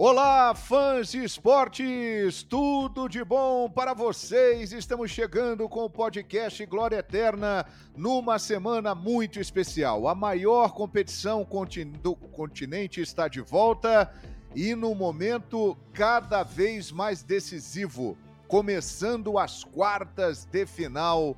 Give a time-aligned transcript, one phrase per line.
[0.00, 4.70] Olá, fãs de esportes, tudo de bom para vocês.
[4.70, 10.06] Estamos chegando com o podcast Glória Eterna numa semana muito especial.
[10.06, 11.44] A maior competição
[12.00, 14.08] do continente está de volta
[14.54, 21.36] e no momento cada vez mais decisivo, começando as quartas de final.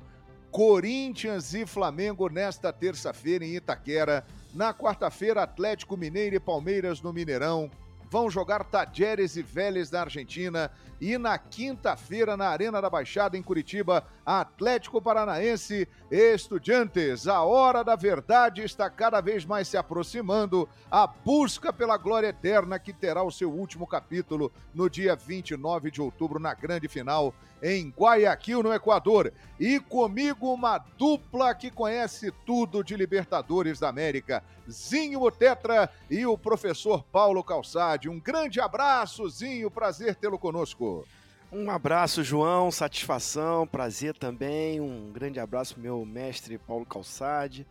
[0.51, 4.23] Corinthians e Flamengo nesta terça-feira em Itaquera.
[4.53, 7.71] Na quarta-feira, Atlético Mineiro e Palmeiras no Mineirão
[8.11, 10.69] vão jogar Tajeres e Vélez da Argentina.
[10.99, 17.25] E na quinta-feira, na Arena da Baixada, em Curitiba, Atlético Paranaense Estudiantes.
[17.25, 20.67] A hora da verdade está cada vez mais se aproximando.
[20.91, 26.01] A busca pela glória eterna, que terá o seu último capítulo no dia 29 de
[26.01, 29.31] outubro, na grande final em Guayaquil, no Equador.
[29.59, 34.43] E comigo, uma dupla que conhece tudo de Libertadores da América.
[34.69, 38.09] Zinho Tetra e o professor Paulo Calçade.
[38.09, 41.05] Um grande abraço, Zinho, prazer tê-lo conosco.
[41.51, 44.79] Um abraço, João, satisfação, prazer também.
[44.79, 47.67] Um grande abraço meu mestre Paulo Calçade,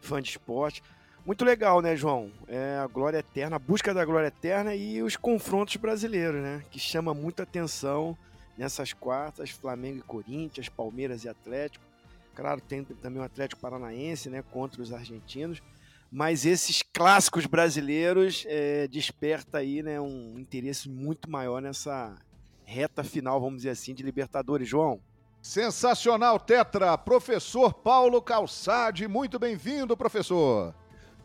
[0.00, 0.82] fã de esporte.
[1.26, 2.30] Muito legal, né, João?
[2.46, 6.62] É a glória eterna, a busca da glória eterna e os confrontos brasileiros, né?
[6.70, 8.16] Que chama muita atenção
[8.56, 11.84] nessas quartas, Flamengo e Corinthians, Palmeiras e Atlético.
[12.34, 15.62] Claro, tem também o Atlético Paranaense, né, contra os argentinos
[16.10, 22.14] mas esses clássicos brasileiros é, desperta aí né, um interesse muito maior nessa
[22.64, 24.68] reta final, vamos dizer assim, de Libertadores.
[24.68, 25.00] João?
[25.42, 26.96] Sensacional, Tetra!
[26.98, 30.74] Professor Paulo Calçade, muito bem-vindo, professor!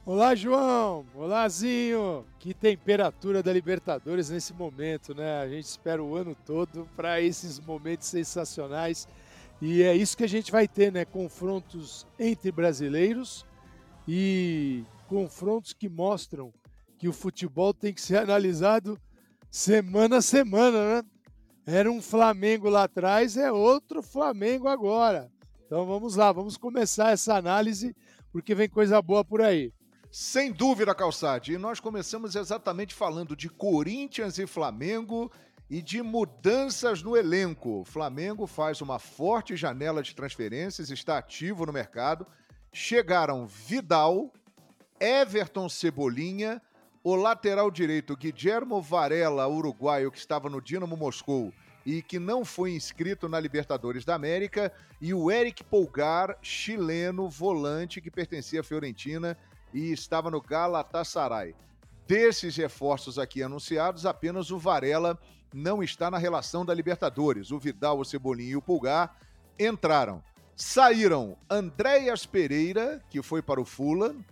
[0.04, 1.06] Olá, João!
[1.14, 2.26] Olá, Zinho!
[2.40, 5.40] Que temperatura da Libertadores nesse momento, né?
[5.42, 9.08] A gente espera o ano todo para esses momentos sensacionais.
[9.62, 11.06] E é isso que a gente vai ter, né?
[11.06, 13.46] Confrontos entre brasileiros
[14.08, 16.52] e confrontos que mostram
[16.98, 19.00] que o futebol tem que ser analisado
[19.52, 21.04] semana a semana, né?
[21.64, 25.32] Era um Flamengo lá atrás, é outro Flamengo agora.
[25.64, 27.96] Então vamos lá, vamos começar essa análise,
[28.32, 29.72] porque vem coisa boa por aí.
[30.12, 31.54] Sem dúvida, Calçade.
[31.54, 35.32] E nós começamos exatamente falando de Corinthians e Flamengo
[35.70, 37.82] e de mudanças no elenco.
[37.82, 42.28] O Flamengo faz uma forte janela de transferências, está ativo no mercado
[42.72, 44.32] chegaram Vidal,
[45.00, 46.62] Everton Cebolinha,
[47.04, 52.72] o lateral direito Guillermo Varela, uruguaio, que estava no Dinamo Moscou e que não foi
[52.74, 59.36] inscrito na Libertadores da América, e o Eric Polgar, chileno, volante, que pertencia à Fiorentina
[59.74, 61.56] e estava no Galatasaray.
[62.08, 65.18] Desses reforços aqui anunciados, apenas o Varela
[65.54, 67.52] não está na relação da Libertadores.
[67.52, 69.16] O Vidal, o Cebolinha e o Pulgar
[69.60, 70.24] entraram.
[70.56, 74.24] Saíram Andréas Pereira, que foi para o Fulham,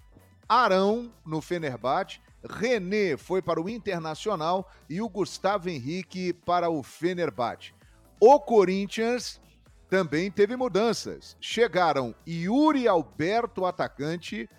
[0.47, 7.73] Arão no Fenerbahçe, René foi para o Internacional e o Gustavo Henrique para o Fenerbahçe.
[8.19, 9.41] O Corinthians
[9.89, 11.35] também teve mudanças.
[11.41, 14.49] Chegaram Yuri Alberto, atacante,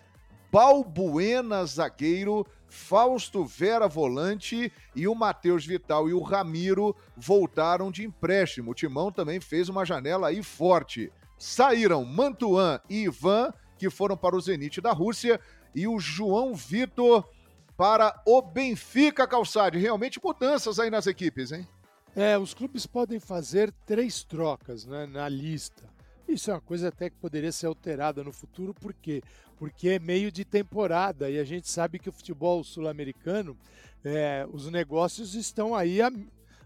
[0.50, 8.70] Balbuena, zagueiro, Fausto Vera, volante, e o Matheus Vital e o Ramiro voltaram de empréstimo.
[8.70, 11.12] O Timão também fez uma janela aí forte.
[11.38, 15.40] Saíram Mantuan e Ivan, que foram para o Zenit da Rússia,
[15.74, 17.28] e o João Vitor
[17.76, 19.78] para o Benfica Calçade.
[19.78, 21.66] Realmente mudanças aí nas equipes, hein?
[22.14, 25.88] É, os clubes podem fazer três trocas né, na lista.
[26.30, 29.20] Isso é uma coisa até que poderia ser alterada no futuro, por quê?
[29.58, 33.56] Porque é meio de temporada e a gente sabe que o futebol sul-americano,
[34.04, 36.08] é, os negócios estão aí a,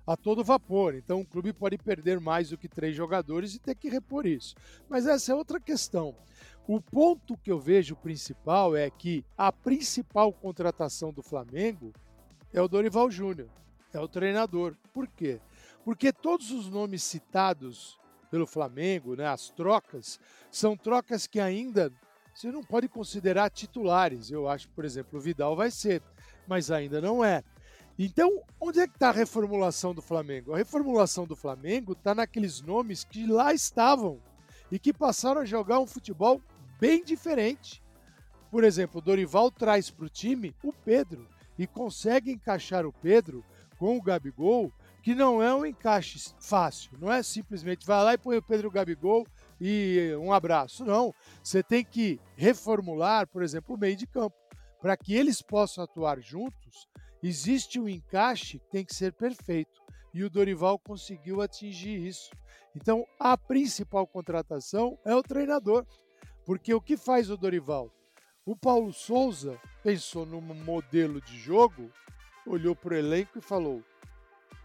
[0.07, 0.95] a todo vapor.
[0.95, 4.55] Então o clube pode perder mais do que três jogadores e ter que repor isso.
[4.87, 6.15] Mas essa é outra questão.
[6.69, 11.91] O ponto que eu vejo principal é que a principal contratação do Flamengo
[12.53, 13.49] é o Dorival Júnior,
[13.95, 14.77] é o treinador.
[14.93, 15.41] Por quê?
[15.83, 17.99] Porque todos os nomes citados
[18.35, 20.19] pelo Flamengo, né, as trocas,
[20.51, 21.93] são trocas que ainda
[22.35, 24.29] você não pode considerar titulares.
[24.29, 26.03] Eu acho, por exemplo, o Vidal vai ser,
[26.45, 27.45] mas ainda não é.
[27.97, 30.53] Então, onde é que está a reformulação do Flamengo?
[30.53, 34.21] A reformulação do Flamengo está naqueles nomes que lá estavam
[34.69, 36.43] e que passaram a jogar um futebol
[36.81, 37.81] bem diferente.
[38.51, 43.45] Por exemplo, o Dorival traz para o time o Pedro e consegue encaixar o Pedro
[43.79, 44.73] com o Gabigol,
[45.05, 46.91] que não é um encaixe fácil.
[46.99, 49.25] Não é simplesmente vai lá e põe o Pedro Gabigol
[49.61, 50.85] e um abraço.
[50.85, 51.15] Não.
[51.43, 54.35] Você tem que reformular, por exemplo, o meio de campo,
[54.81, 56.89] para que eles possam atuar juntos
[57.27, 59.81] Existe um encaixe que tem que ser perfeito
[60.13, 62.31] e o Dorival conseguiu atingir isso.
[62.77, 65.87] Então, a principal contratação é o treinador,
[66.45, 67.91] porque o que faz o Dorival?
[68.45, 71.91] O Paulo Souza pensou num modelo de jogo
[72.47, 73.83] olhou para o elenco e falou: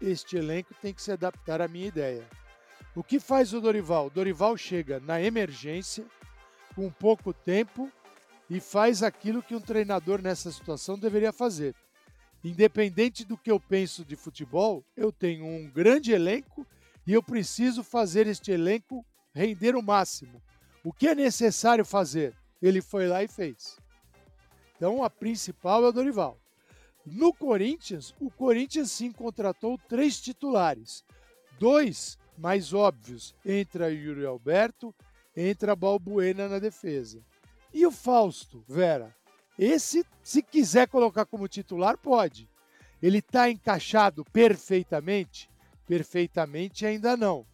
[0.00, 2.26] Este elenco tem que se adaptar à minha ideia.
[2.94, 4.08] O que faz o Dorival?
[4.08, 6.04] Dorival chega na emergência,
[6.74, 7.90] com pouco tempo,
[8.48, 11.74] e faz aquilo que um treinador nessa situação deveria fazer.
[12.42, 16.66] Independente do que eu penso de futebol, eu tenho um grande elenco
[17.06, 19.04] e eu preciso fazer este elenco
[19.34, 20.42] render o máximo.
[20.82, 22.34] O que é necessário fazer?
[22.62, 23.76] Ele foi lá e fez.
[24.74, 26.39] Então a principal é o Dorival.
[27.12, 31.04] No Corinthians, o Corinthians sim contratou três titulares.
[31.58, 33.34] Dois mais óbvios.
[33.44, 34.94] Entra Yuri Alberto,
[35.36, 37.20] entra Balbuena na defesa.
[37.74, 39.12] E o Fausto, Vera?
[39.58, 42.48] Esse, se quiser colocar como titular, pode.
[43.02, 45.50] Ele está encaixado perfeitamente?
[45.88, 47.44] Perfeitamente ainda não.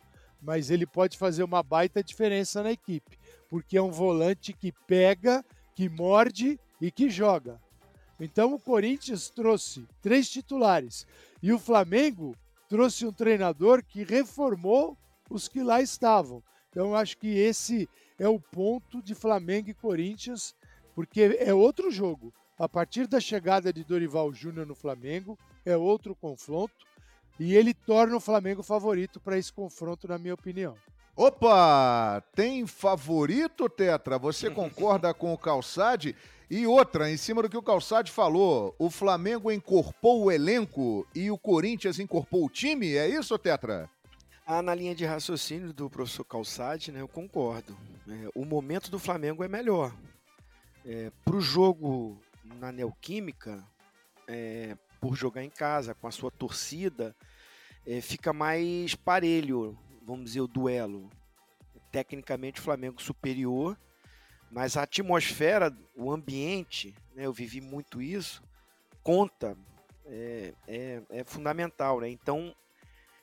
[0.41, 3.19] Mas ele pode fazer uma baita diferença na equipe,
[3.49, 5.43] porque é um volante que pega,
[5.75, 7.59] que morde e que joga.
[8.19, 11.07] Então o Corinthians trouxe três titulares
[11.43, 12.35] e o Flamengo
[12.69, 14.97] trouxe um treinador que reformou
[15.31, 16.43] os que lá estavam.
[16.71, 20.55] Então eu acho que esse é o ponto de Flamengo e Corinthians,
[20.95, 22.33] porque é outro jogo.
[22.59, 26.87] A partir da chegada de Dorival Júnior no Flamengo, é outro confronto
[27.39, 30.75] e ele torna o Flamengo favorito para esse confronto, na minha opinião.
[31.17, 32.23] Opa!
[32.35, 34.19] Tem favorito, Tetra?
[34.19, 36.15] Você concorda com o Calçade?
[36.51, 41.31] E outra, em cima do que o Calçade falou, o Flamengo incorporou o elenco e
[41.31, 43.91] o Corinthians incorporou o time, é isso, Tetra?
[44.47, 47.77] Ah, na linha de raciocínio do professor Calçade, né, eu concordo.
[48.09, 49.93] É, o momento do Flamengo é melhor.
[50.85, 52.21] É, Para o jogo
[52.61, 53.65] na Neoquímica,
[54.29, 57.17] é, por jogar em casa, com a sua torcida,
[57.85, 61.11] é, fica mais parelho, vamos dizer, o duelo.
[61.91, 63.77] Tecnicamente, o Flamengo superior,
[64.51, 68.43] mas a atmosfera, o ambiente, né, eu vivi muito isso,
[69.03, 69.57] conta,
[70.05, 72.01] é, é, é fundamental.
[72.01, 72.09] Né?
[72.11, 72.55] Então,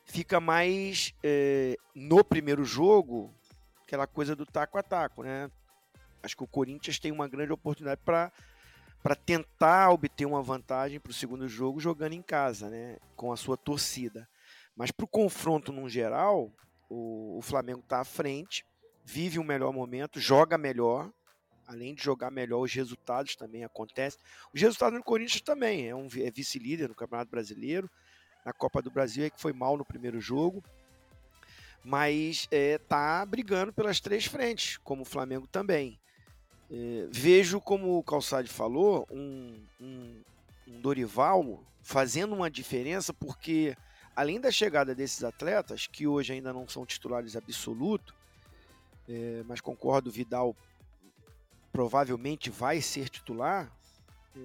[0.04, 3.32] fica mais é, no primeiro jogo
[3.82, 5.50] aquela coisa do taco a taco, né?
[6.22, 8.32] Acho que o Corinthians tem uma grande oportunidade para
[9.02, 12.96] para tentar obter uma vantagem para o segundo jogo jogando em casa, né?
[13.14, 14.26] Com a sua torcida.
[14.74, 16.50] Mas para o confronto no geral,
[16.88, 18.64] o, o Flamengo está à frente
[19.04, 21.10] vive um melhor momento, joga melhor,
[21.66, 24.18] além de jogar melhor, os resultados também acontecem.
[24.52, 27.90] Os resultados do Corinthians também, é um é vice-líder no Campeonato Brasileiro,
[28.44, 30.62] na Copa do Brasil é que foi mal no primeiro jogo,
[31.82, 35.98] mas é, tá brigando pelas três frentes, como o Flamengo também.
[36.70, 40.22] É, vejo, como o Calçade falou, um, um,
[40.66, 43.76] um Dorival fazendo uma diferença, porque
[44.14, 48.14] além da chegada desses atletas, que hoje ainda não são titulares absolutos,
[49.08, 50.56] é, mas concordo, Vidal
[51.72, 53.70] provavelmente vai ser titular.
[54.36, 54.40] É,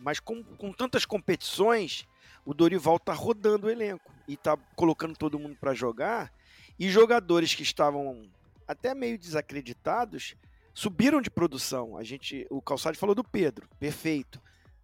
[0.00, 2.06] mas com, com tantas competições,
[2.44, 6.32] o Dorival está rodando o elenco e está colocando todo mundo para jogar.
[6.78, 8.28] E jogadores que estavam
[8.66, 10.36] até meio desacreditados
[10.72, 11.96] subiram de produção.
[11.96, 14.40] A gente, o Calçado falou do Pedro, perfeito.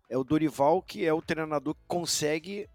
[0.08, 2.68] É o Dorival que é o treinador que consegue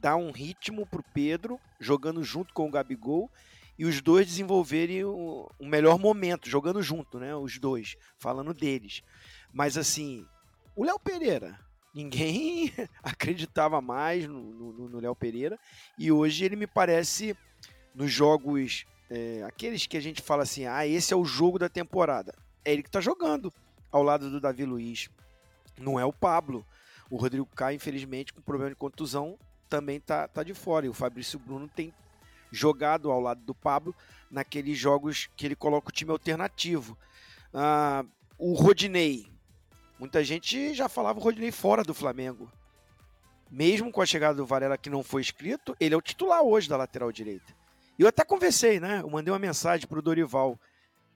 [0.00, 3.30] dar um ritmo pro Pedro, jogando junto com o Gabigol
[3.78, 7.34] e os dois desenvolverem um, melhor momento, jogando junto, né?
[7.36, 9.02] Os dois, falando deles.
[9.52, 10.26] Mas assim,
[10.74, 11.58] o Léo Pereira,
[11.94, 15.58] ninguém acreditava mais no Léo Pereira,
[15.96, 17.36] e hoje ele me parece,
[17.94, 21.68] nos jogos, é, aqueles que a gente fala assim, ah, esse é o jogo da
[21.68, 22.34] temporada.
[22.64, 23.52] É ele que tá jogando
[23.92, 25.08] ao lado do Davi Luiz.
[25.78, 26.66] Não é o Pablo.
[27.08, 30.86] O Rodrigo Caio, infelizmente, com problema de contusão, também tá, tá de fora.
[30.86, 31.92] E o Fabrício Bruno tem
[32.50, 33.94] jogado ao lado do Pablo
[34.30, 36.96] naqueles jogos que ele coloca o time alternativo.
[37.52, 38.04] Ah,
[38.38, 39.26] o Rodinei.
[39.98, 42.50] Muita gente já falava o Rodinei fora do Flamengo.
[43.50, 46.68] Mesmo com a chegada do Varela que não foi escrito, ele é o titular hoje
[46.68, 47.56] da lateral direita.
[47.98, 49.00] E eu até conversei, né?
[49.02, 50.58] Eu mandei uma mensagem pro Dorival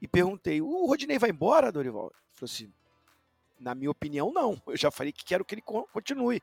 [0.01, 2.07] e perguntei: o Rodinei vai embora, Dorival?
[2.07, 2.73] Ele falou assim:
[3.63, 4.61] na minha opinião, não.
[4.67, 6.43] Eu já falei que quero que ele continue.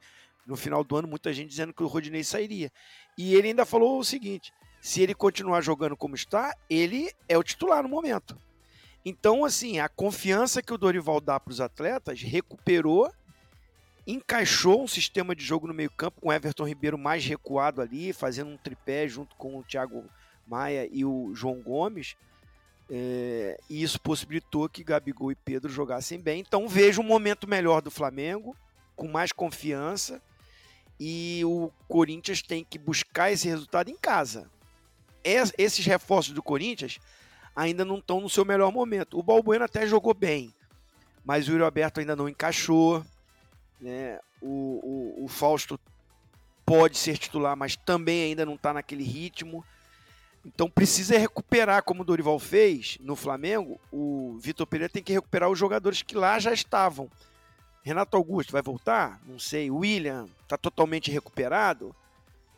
[0.49, 2.71] No final do ano, muita gente dizendo que o Rodinei sairia.
[3.15, 4.51] E ele ainda falou o seguinte:
[4.81, 8.35] se ele continuar jogando como está, ele é o titular no momento.
[9.05, 13.11] Então, assim, a confiança que o Dorival dá para os atletas recuperou,
[14.07, 18.49] encaixou um sistema de jogo no meio-campo com o Everton Ribeiro mais recuado ali, fazendo
[18.49, 20.03] um tripé junto com o Thiago
[20.47, 22.15] Maia e o João Gomes.
[22.89, 26.39] É, e isso possibilitou que Gabigol e Pedro jogassem bem.
[26.39, 28.55] Então vejo um momento melhor do Flamengo,
[28.95, 30.21] com mais confiança.
[30.99, 34.49] E o Corinthians tem que buscar esse resultado em casa
[35.57, 36.99] esses reforços do Corinthians
[37.55, 39.17] ainda não estão no seu melhor momento.
[39.17, 40.53] O Balbuena até jogou bem,
[41.23, 43.03] mas o Yuri Alberto ainda não encaixou.
[43.79, 44.19] Né?
[44.41, 45.79] O, o, o Fausto
[46.65, 49.63] pode ser titular, mas também ainda não está naquele ritmo.
[50.45, 53.79] Então precisa recuperar, como o Dorival fez no Flamengo.
[53.91, 57.09] O Vitor Pereira tem que recuperar os jogadores que lá já estavam.
[57.83, 59.19] Renato Augusto vai voltar?
[59.25, 59.71] Não sei.
[59.71, 61.95] William está totalmente recuperado?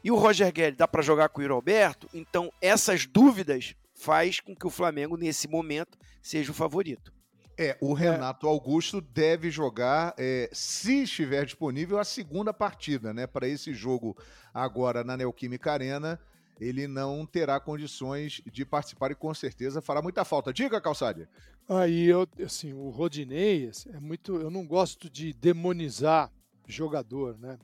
[0.03, 2.09] E o Roger Guedes dá para jogar com o Roberto?
[2.13, 7.13] Então essas dúvidas faz com que o Flamengo nesse momento seja o favorito.
[7.57, 13.27] É, o Renato Augusto deve jogar, é, se estiver disponível, a segunda partida, né?
[13.27, 14.17] Para esse jogo
[14.51, 16.19] agora na Neoquímica Arena,
[16.59, 20.53] ele não terá condições de participar e com certeza fará muita falta.
[20.53, 21.27] Diga, Calçade.
[21.67, 24.35] Aí eu, assim, o Rodinei é muito.
[24.35, 26.31] Eu não gosto de demonizar
[26.67, 27.57] jogador, né?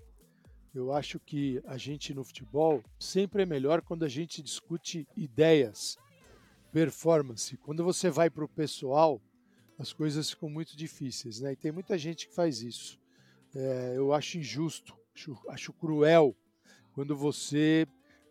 [0.74, 5.98] Eu acho que a gente no futebol sempre é melhor quando a gente discute ideias,
[6.72, 7.58] performance.
[7.58, 9.22] Quando você vai para o pessoal,
[9.77, 11.53] as coisas ficam muito difíceis, né?
[11.53, 13.00] E tem muita gente que faz isso.
[13.56, 16.36] É, eu acho injusto, acho, acho cruel
[16.94, 17.88] quando você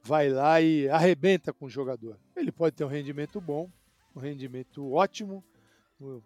[0.06, 2.16] vai lá e arrebenta com o jogador.
[2.36, 3.68] Ele pode ter um rendimento bom,
[4.14, 5.42] um rendimento ótimo,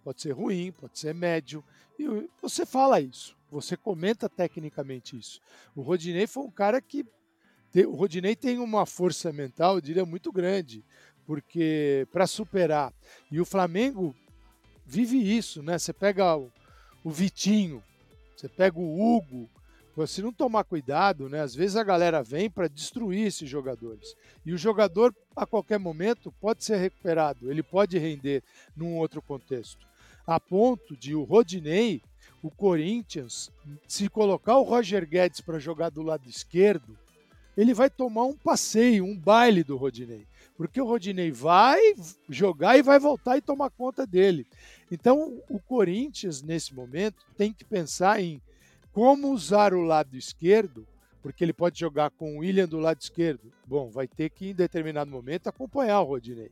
[0.04, 1.64] pode ser ruim, pode ser médio,
[1.98, 5.40] e você fala isso, você comenta tecnicamente isso.
[5.74, 7.06] O Rodinei foi um cara que.
[7.86, 10.84] O Rodinei tem uma força mental, eu diria, muito grande,
[11.24, 12.92] porque para superar.
[13.30, 14.14] E o Flamengo
[14.84, 15.78] vive isso, né?
[15.78, 16.50] Você pega o,
[17.04, 17.82] o Vitinho,
[18.36, 19.48] você pega o Hugo,
[20.06, 24.14] se não tomar cuidado, né, às vezes a galera vem para destruir esses jogadores.
[24.44, 28.42] E o jogador, a qualquer momento, pode ser recuperado, ele pode render
[28.76, 29.86] num outro contexto.
[30.26, 32.02] A ponto de o Rodinei,
[32.42, 33.50] o Corinthians,
[33.86, 36.96] se colocar o Roger Guedes para jogar do lado esquerdo,
[37.56, 40.26] ele vai tomar um passeio, um baile do Rodinei.
[40.56, 41.80] Porque o Rodinei vai
[42.28, 44.46] jogar e vai voltar e tomar conta dele.
[44.90, 48.40] Então, o Corinthians, nesse momento, tem que pensar em
[49.00, 50.86] como usar o lado esquerdo,
[51.22, 53.50] porque ele pode jogar com o William do lado esquerdo.
[53.64, 56.50] Bom, vai ter que, em determinado momento, acompanhar o Rodinei.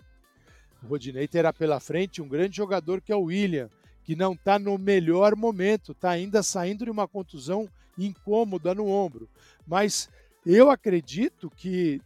[0.83, 3.69] O Rodinei terá pela frente um grande jogador que é o William,
[4.03, 9.29] que não está no melhor momento, está ainda saindo de uma contusão incômoda no ombro.
[9.67, 10.09] Mas
[10.47, 12.01] eu acredito que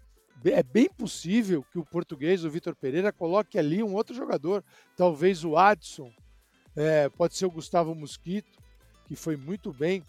[0.45, 4.65] é bem possível que o português, o Vitor Pereira, coloque ali um outro jogador,
[4.97, 6.13] talvez o Adson,
[6.75, 8.51] é, pode ser o Gustavo Mosquito,
[9.07, 10.03] que foi muito bem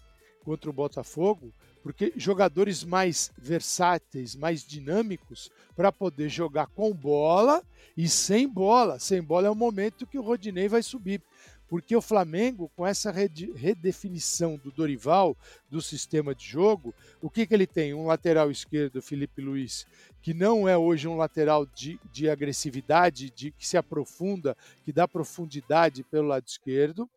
[0.44, 7.62] contra o Botafogo, porque jogadores mais versáteis, mais dinâmicos, para poder jogar com bola
[7.96, 8.98] e sem bola.
[8.98, 11.20] Sem bola é o momento que o Rodinei vai subir.
[11.68, 15.36] Porque o Flamengo, com essa redefinição do Dorival,
[15.70, 17.94] do sistema de jogo, o que, que ele tem?
[17.94, 19.86] Um lateral esquerdo, Felipe Luiz,
[20.22, 25.08] que não é hoje um lateral de, de agressividade, de que se aprofunda, que dá
[25.08, 27.08] profundidade pelo lado esquerdo.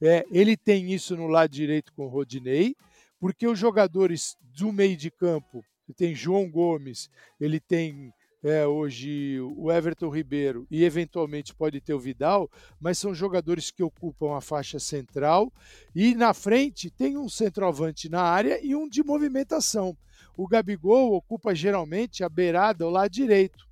[0.00, 2.74] É, ele tem isso no lado direito com o Rodinei,
[3.18, 5.64] porque os jogadores do meio de campo,
[5.96, 7.10] tem João Gomes,
[7.40, 13.14] ele tem é, hoje o Everton Ribeiro e eventualmente pode ter o Vidal, mas são
[13.14, 15.50] jogadores que ocupam a faixa central
[15.94, 19.96] e na frente tem um centroavante na área e um de movimentação.
[20.36, 23.66] O Gabigol ocupa geralmente a beirada, o lado direito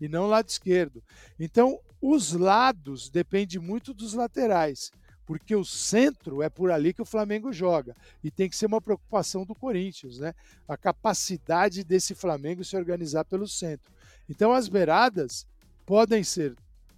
[0.00, 1.02] e não o lado esquerdo.
[1.38, 4.90] Então, os lados dependem muito dos laterais
[5.26, 8.80] porque o centro é por ali que o Flamengo joga e tem que ser uma
[8.80, 10.34] preocupação do Corinthians, né?
[10.68, 13.92] A capacidade desse Flamengo se organizar pelo centro.
[14.28, 15.46] Então as beiradas
[15.86, 16.54] podem ser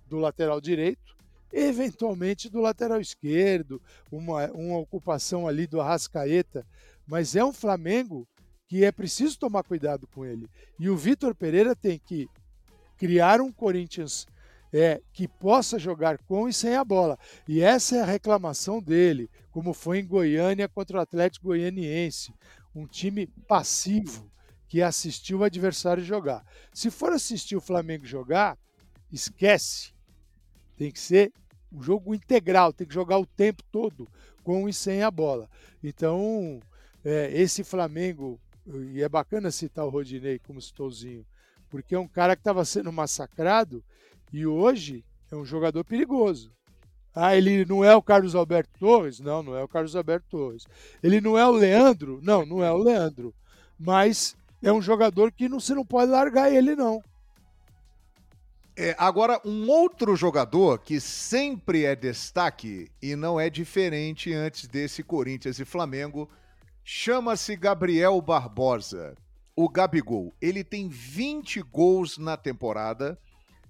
[0.09, 1.17] do lateral direito,
[1.53, 3.81] eventualmente do lateral esquerdo,
[4.11, 6.67] uma, uma ocupação ali do Arrascaeta,
[7.07, 8.27] mas é um Flamengo
[8.69, 10.49] que é preciso tomar cuidado com ele.
[10.79, 12.29] E o Vitor Pereira tem que
[12.97, 14.27] criar um Corinthians
[14.73, 17.19] é que possa jogar com e sem a bola.
[17.49, 22.33] E essa é a reclamação dele, como foi em Goiânia contra o Atlético Goianiense,
[22.75, 24.31] um time passivo
[24.69, 26.45] que assistiu o adversário jogar.
[26.73, 28.59] Se for assistir o Flamengo jogar,
[29.11, 29.95] esquece.
[30.77, 31.33] Tem que ser
[31.73, 34.09] um jogo integral, tem que jogar o tempo todo
[34.43, 35.49] com e sem a bola.
[35.83, 36.61] Então,
[37.05, 41.25] é, esse Flamengo, e é bacana citar o Rodinei como citouzinho,
[41.69, 43.83] porque é um cara que estava sendo massacrado
[44.33, 46.51] e hoje é um jogador perigoso.
[47.15, 49.21] Ah, ele não é o Carlos Alberto Torres?
[49.21, 50.65] Não, não é o Carlos Alberto Torres.
[51.03, 52.21] Ele não é o Leandro?
[52.23, 53.35] Não, não é o Leandro.
[53.79, 57.03] Mas é um jogador que não, você não pode largar ele, não.
[58.77, 65.03] É, agora, um outro jogador que sempre é destaque e não é diferente antes desse
[65.03, 66.29] Corinthians e Flamengo,
[66.85, 69.15] chama-se Gabriel Barbosa.
[69.57, 70.35] O Gabigol.
[70.39, 73.19] Ele tem 20 gols na temporada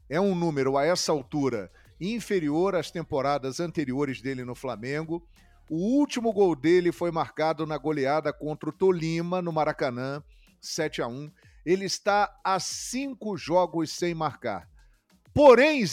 [0.09, 1.71] é um número a essa altura
[2.01, 5.27] inferior às temporadas anteriores dele no Flamengo.
[5.69, 10.23] O último gol dele foi marcado na goleada contra o Tolima, no Maracanã,
[10.61, 11.31] 7 a 1
[11.65, 14.69] Ele está a cinco jogos sem marcar.
[15.35, 15.85] Porém,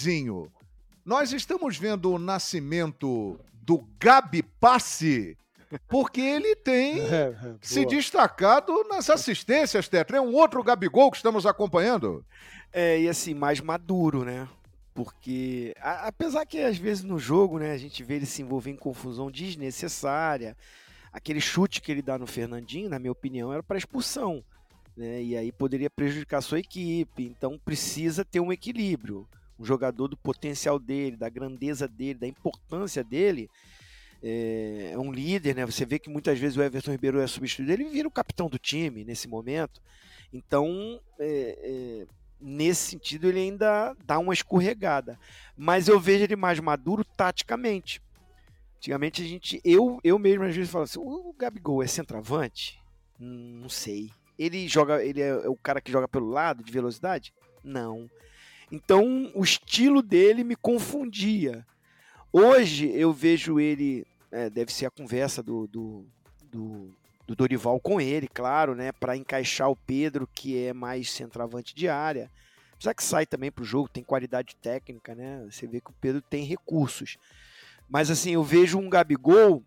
[1.06, 5.38] nós estamos vendo o nascimento do Gabi Passe,
[5.88, 10.18] porque ele tem é, é, se destacado nas assistências, Tetra.
[10.18, 12.26] É um outro Gabigol que estamos acompanhando.
[12.72, 14.48] É, e assim, mais maduro, né?
[14.94, 18.72] Porque, a, apesar que às vezes no jogo, né, a gente vê ele se envolver
[18.72, 20.56] em confusão desnecessária.
[21.12, 24.44] Aquele chute que ele dá no Fernandinho, na minha opinião, era para expulsão.
[24.96, 25.24] Né?
[25.24, 27.24] E aí poderia prejudicar a sua equipe.
[27.24, 29.28] Então precisa ter um equilíbrio.
[29.60, 33.50] Um jogador do potencial dele, da grandeza dele, da importância dele.
[34.24, 35.66] É, é um líder, né?
[35.66, 38.58] Você vê que muitas vezes o Everton Ribeiro é substituído, ele vira o capitão do
[38.58, 39.82] time nesse momento.
[40.32, 42.08] Então, é, é,
[42.40, 45.20] nesse sentido, ele ainda dá uma escorregada.
[45.58, 48.02] Mas eu vejo ele mais maduro taticamente.
[48.78, 52.82] Antigamente a gente, eu, eu mesmo às vezes falo assim, o Gabigol é centroavante?
[53.20, 54.10] Hum, não sei.
[54.38, 57.34] Ele joga, ele é o cara que joga pelo lado de velocidade?
[57.64, 58.10] Não.
[58.72, 61.66] Então o estilo dele me confundia.
[62.32, 66.06] Hoje eu vejo ele, é, deve ser a conversa do, do,
[66.52, 66.90] do,
[67.28, 71.88] do Dorival com ele, claro, né, para encaixar o Pedro que é mais centroavante de
[71.88, 72.30] área.
[72.74, 75.46] Apesar que sai também para o jogo, tem qualidade técnica, né?
[75.50, 77.18] Você vê que o Pedro tem recursos.
[77.88, 79.64] Mas assim, eu vejo um Gabigol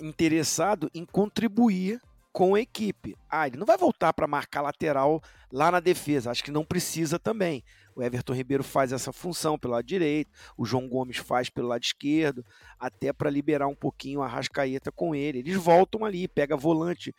[0.00, 2.00] interessado em contribuir
[2.32, 3.16] com a equipe.
[3.28, 7.18] Ah, ele não vai voltar para marcar lateral lá na defesa, acho que não precisa
[7.18, 7.64] também.
[7.94, 11.82] O Everton Ribeiro faz essa função pelo lado direito, o João Gomes faz pelo lado
[11.82, 12.44] esquerdo,
[12.78, 15.40] até para liberar um pouquinho a Rascaeta com ele.
[15.40, 17.14] Eles voltam ali, pega volante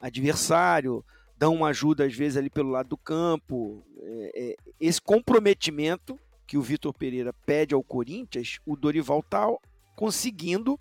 [0.00, 1.04] adversário,
[1.36, 3.84] dão uma ajuda às vezes ali pelo lado do campo.
[4.00, 9.46] É, é, esse comprometimento que o Vitor Pereira pede ao Corinthians, o Dorival está
[9.96, 10.78] conseguindo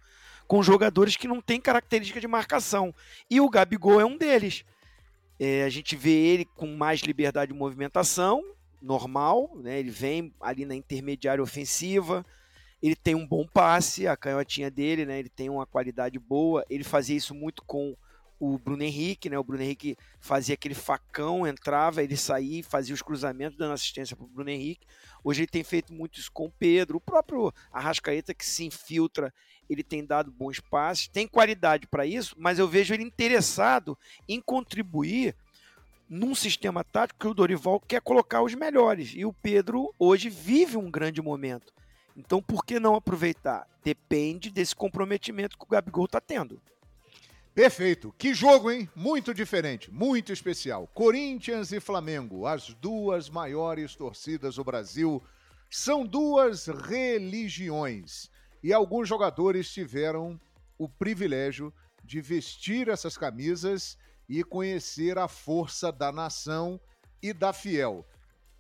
[0.53, 2.93] com jogadores que não têm característica de marcação.
[3.27, 4.63] E o Gabigol é um deles.
[5.39, 8.43] É, a gente vê ele com mais liberdade de movimentação,
[8.80, 9.80] normal, né?
[9.80, 12.23] ele vem ali na intermediária ofensiva,
[12.84, 15.17] ele tem um bom passe, a canhotinha dele, né?
[15.17, 17.97] ele tem uma qualidade boa, ele fazia isso muito com
[18.39, 19.38] o Bruno Henrique, né?
[19.38, 24.26] O Bruno Henrique fazia aquele facão, entrava, ele saía fazia os cruzamentos, dando assistência para
[24.26, 24.86] o Bruno Henrique.
[25.24, 29.34] Hoje ele tem feito muito isso com o Pedro, o próprio Arrascaeta que se infiltra,
[29.69, 34.41] ele tem dado bons passes, tem qualidade para isso, mas eu vejo ele interessado em
[34.41, 35.36] contribuir
[36.10, 39.13] num sistema tático que o Dorival quer colocar os melhores.
[39.15, 41.74] E o Pedro hoje vive um grande momento.
[42.15, 43.67] Então por que não aproveitar?
[43.84, 46.62] Depende desse comprometimento que o Gabigol está tendo.
[47.54, 48.12] Perfeito.
[48.18, 48.89] Que jogo, hein?
[48.96, 50.88] Muito diferente, muito especial.
[50.88, 55.24] Corinthians e Flamengo, as duas maiores torcidas do Brasil,
[55.70, 58.32] são duas religiões.
[58.63, 60.39] E alguns jogadores tiveram
[60.80, 61.72] o privilégio
[62.04, 66.82] de vestir essas camisas e conhecer a força da nação
[67.22, 68.04] e da fiel.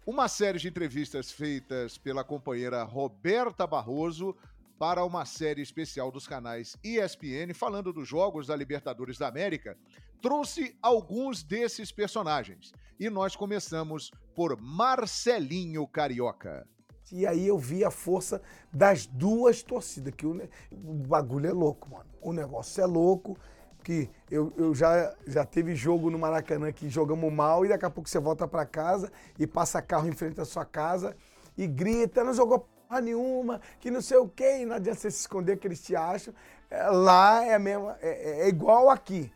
[0.05, 4.35] Uma série de entrevistas feitas pela companheira Roberta Barroso
[4.83, 9.77] para uma série especial dos canais ESPN falando dos jogos da Libertadores da América,
[10.21, 12.73] trouxe alguns desses personagens.
[12.99, 16.67] E nós começamos por Marcelinho Carioca.
[17.13, 18.41] E aí eu vi a força
[18.73, 20.33] das duas torcidas, que o,
[20.69, 22.09] o bagulho é louco, mano.
[22.21, 23.37] O negócio é louco,
[23.85, 27.89] que eu, eu já, já teve jogo no Maracanã que jogamos mal e daqui a
[27.89, 31.15] pouco você volta para casa e passa carro em frente à sua casa
[31.57, 32.67] e grita, não jogou
[33.01, 35.95] nenhuma, que não sei o quê, e não adianta você se esconder que eles te
[35.95, 36.33] acham.
[36.69, 39.31] É, lá é, mesmo, é, é igual aqui.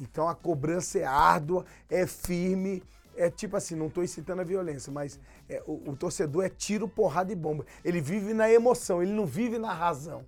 [0.00, 2.82] Então a cobrança é árdua, é firme,
[3.16, 6.86] é tipo assim, não estou incitando a violência, mas é, o, o, torcedor é tiro,
[6.86, 7.64] porrada e bomba.
[7.84, 10.24] Ele vive na emoção, ele não vive na razão.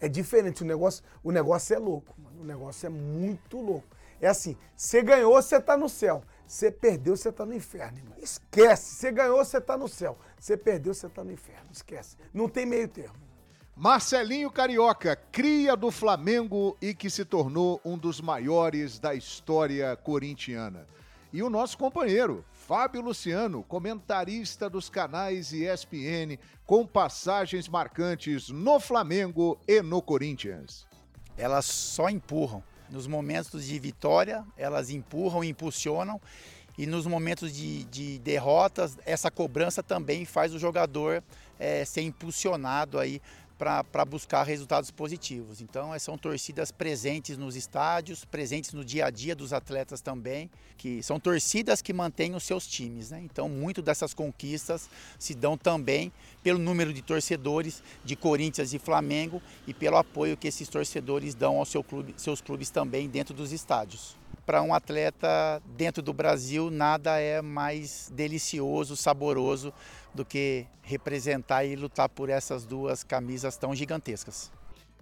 [0.00, 2.42] É diferente, o negócio, o negócio é louco, mano.
[2.42, 3.86] o negócio é muito louco.
[4.20, 6.22] É assim, você ganhou, você está no céu.
[6.46, 8.14] Você perdeu, você está no inferno, irmão.
[8.18, 8.94] Esquece.
[8.94, 10.16] Você ganhou, você está no céu.
[10.38, 11.68] Você perdeu, você está no inferno.
[11.72, 12.16] Esquece.
[12.32, 13.16] Não tem meio termo.
[13.74, 20.86] Marcelinho Carioca, cria do Flamengo e que se tornou um dos maiores da história corintiana.
[21.30, 29.58] E o nosso companheiro, Fábio Luciano, comentarista dos canais ESPN, com passagens marcantes no Flamengo
[29.68, 30.86] e no Corinthians.
[31.36, 32.62] Elas só empurram.
[32.90, 36.20] Nos momentos de vitória, elas empurram, impulsionam.
[36.78, 41.22] E nos momentos de, de derrotas, essa cobrança também faz o jogador
[41.58, 43.20] é, ser impulsionado aí
[43.58, 45.60] para buscar resultados positivos.
[45.60, 51.02] Então, são torcidas presentes nos estádios, presentes no dia a dia dos atletas também, que
[51.02, 53.10] são torcidas que mantêm os seus times.
[53.10, 53.20] Né?
[53.24, 59.42] Então, muito dessas conquistas se dão também pelo número de torcedores de Corinthians e Flamengo
[59.66, 63.52] e pelo apoio que esses torcedores dão aos seu clube, seus clubes também dentro dos
[63.52, 64.16] estádios.
[64.46, 69.74] Para um atleta dentro do Brasil, nada é mais delicioso, saboroso
[70.14, 74.52] do que representar e lutar por essas duas camisas tão gigantescas.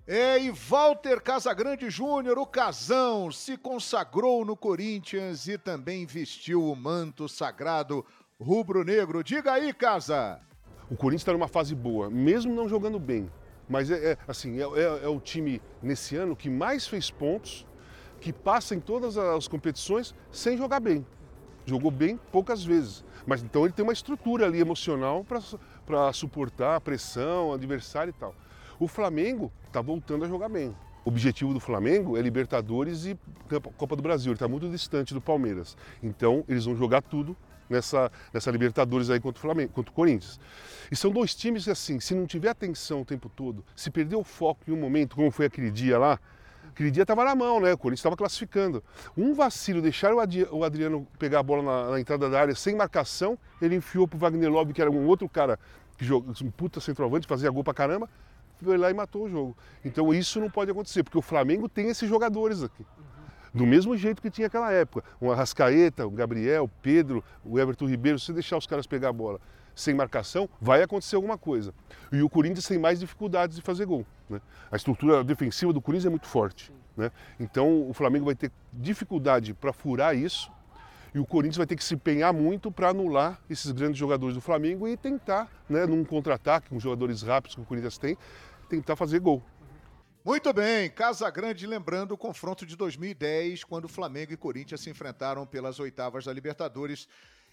[0.07, 6.75] É, e Walter Casagrande Júnior, o casão, se consagrou no Corinthians e também vestiu o
[6.75, 8.05] manto sagrado
[8.41, 9.23] rubro-negro.
[9.23, 10.41] Diga aí, Casa.
[10.91, 13.31] O Corinthians está numa fase boa, mesmo não jogando bem.
[13.67, 17.67] Mas é, é assim, é, é, é, o time nesse ano que mais fez pontos,
[18.25, 21.05] que passa em todas as competições sem jogar bem.
[21.67, 23.05] Jogou bem poucas vezes.
[23.27, 25.27] Mas então ele tem uma estrutura ali emocional
[25.85, 28.35] para suportar a pressão, o adversário e tal.
[28.81, 30.75] O Flamengo está voltando a jogar bem.
[31.05, 33.15] O objetivo do Flamengo é Libertadores e
[33.77, 34.31] Copa do Brasil.
[34.31, 35.77] Ele está muito distante do Palmeiras.
[36.03, 37.37] Então eles vão jogar tudo
[37.69, 40.41] nessa, nessa Libertadores aí contra o Flamengo, contra o Corinthians.
[40.91, 44.17] E são dois times que, assim, se não tiver atenção o tempo todo, se perder
[44.17, 46.19] o foco em um momento, como foi aquele dia lá,
[46.75, 47.73] aquele dia estava na mão, né?
[47.73, 48.83] O Corinthians estava classificando.
[49.17, 53.39] Um vacilo, deixar o Adriano pegar a bola na, na entrada da área sem marcação,
[53.63, 55.59] ele enfiou pro Wagner Love, que era um outro cara
[55.97, 58.11] que joga, um puta centroavante, fazia gol pra caramba,
[58.61, 59.57] foi lá e matou o jogo.
[59.85, 62.85] Então isso não pode acontecer, porque o Flamengo tem esses jogadores aqui.
[63.53, 65.05] Do mesmo jeito que tinha aquela época.
[65.23, 69.13] Um Arrascaeta, o Gabriel, o Pedro, o Everton Ribeiro, se deixar os caras pegar a
[69.13, 69.41] bola
[69.75, 71.75] sem marcação, vai acontecer alguma coisa.
[72.13, 74.07] E o Corinthians tem mais dificuldades de fazer gol.
[74.29, 74.41] Né?
[74.71, 76.73] A estrutura defensiva do Corinthians é muito forte.
[76.97, 77.11] Né?
[77.39, 80.51] Então o Flamengo vai ter dificuldade para furar isso.
[81.15, 84.41] E o Corinthians vai ter que se empenhar muito para anular esses grandes jogadores do
[84.41, 88.19] Flamengo e tentar, né, num contra-ataque, com jogadores rápidos que o Corinthians tem,
[88.69, 89.41] tentar fazer gol.
[90.25, 95.47] Muito bem, Casa Grande lembrando o confronto de 2010, quando Flamengo e Corinthians se enfrentaram
[95.47, 97.07] pelas oitavas da Libertadores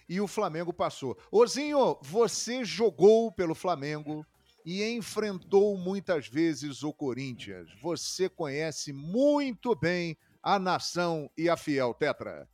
[0.08, 1.16] e o Flamengo passou.
[1.30, 4.26] Ozinho, você jogou pelo Flamengo
[4.64, 7.68] e enfrentou muitas vezes o Corinthians.
[7.80, 12.48] Você conhece muito bem a nação e a fiel Tetra.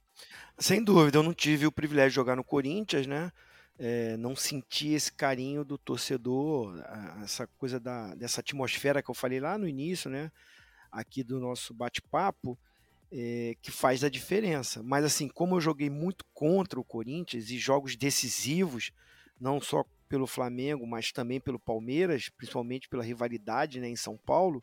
[0.59, 3.33] Sem dúvida, eu não tive o privilégio de jogar no Corinthians, né?
[3.79, 6.83] É, não senti esse carinho do torcedor,
[7.23, 10.33] essa coisa da, dessa atmosfera que eu falei lá no início, né?
[10.91, 12.59] Aqui do nosso bate-papo,
[13.13, 14.83] é, que faz a diferença.
[14.83, 18.93] Mas assim, como eu joguei muito contra o Corinthians e jogos decisivos,
[19.41, 24.63] não só pelo Flamengo, mas também pelo Palmeiras, principalmente pela rivalidade né, em São Paulo,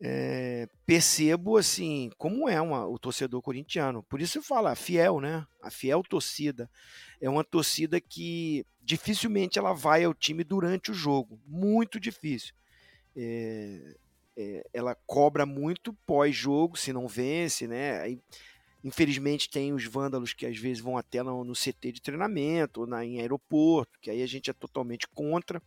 [0.00, 4.02] é, percebo assim como é uma, o torcedor corintiano.
[4.02, 5.46] Por isso eu falo, a fiel, né?
[5.62, 6.68] A fiel torcida
[7.20, 12.52] é uma torcida que dificilmente ela vai ao time durante o jogo, muito difícil.
[13.16, 13.96] É,
[14.36, 18.00] é, ela cobra muito pós-jogo, se não vence, né?
[18.00, 18.18] Aí,
[18.84, 22.86] infelizmente tem os vândalos que às vezes vão até no, no CT de treinamento, ou
[22.86, 25.62] na, em aeroporto, que aí a gente é totalmente contra.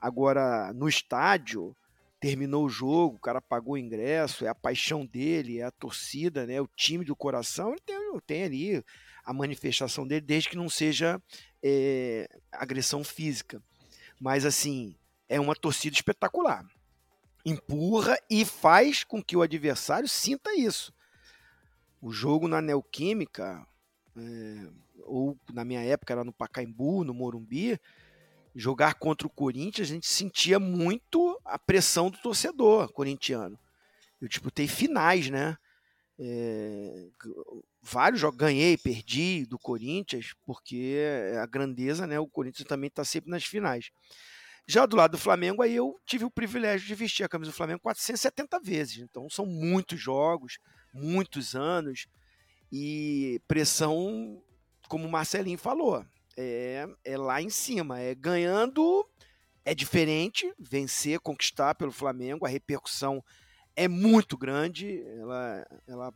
[0.00, 1.76] Agora, no estádio,
[2.18, 6.46] terminou o jogo, o cara pagou o ingresso, é a paixão dele, é a torcida,
[6.46, 8.84] né, o time do coração, ele tem, tem ali
[9.24, 11.20] a manifestação dele, desde que não seja
[11.62, 13.62] é, agressão física.
[14.18, 14.94] Mas, assim,
[15.28, 16.66] é uma torcida espetacular.
[17.44, 20.92] Empurra e faz com que o adversário sinta isso.
[22.00, 23.66] O jogo na Neoquímica,
[24.16, 24.68] é,
[25.04, 27.78] ou na minha época era no Pacaembu, no Morumbi,
[28.54, 33.58] jogar contra o Corinthians, a gente sentia muito a pressão do torcedor corintiano.
[34.20, 35.56] Eu disputei finais, né?
[36.18, 37.08] É,
[37.80, 40.98] vários jogos ganhei, perdi do Corinthians, porque
[41.40, 42.18] a grandeza, né?
[42.20, 43.90] O Corinthians também está sempre nas finais.
[44.66, 47.56] Já do lado do Flamengo, aí eu tive o privilégio de vestir a camisa do
[47.56, 48.98] Flamengo 470 vezes.
[48.98, 50.58] Então são muitos jogos,
[50.92, 52.06] muitos anos
[52.72, 54.42] e pressão,
[54.88, 56.04] como o Marcelinho falou,
[56.36, 57.98] é, é lá em cima.
[58.00, 59.06] É ganhando
[59.64, 63.22] é diferente, vencer, conquistar pelo Flamengo, a repercussão
[63.76, 65.02] é muito grande.
[65.18, 66.14] Ela, ela,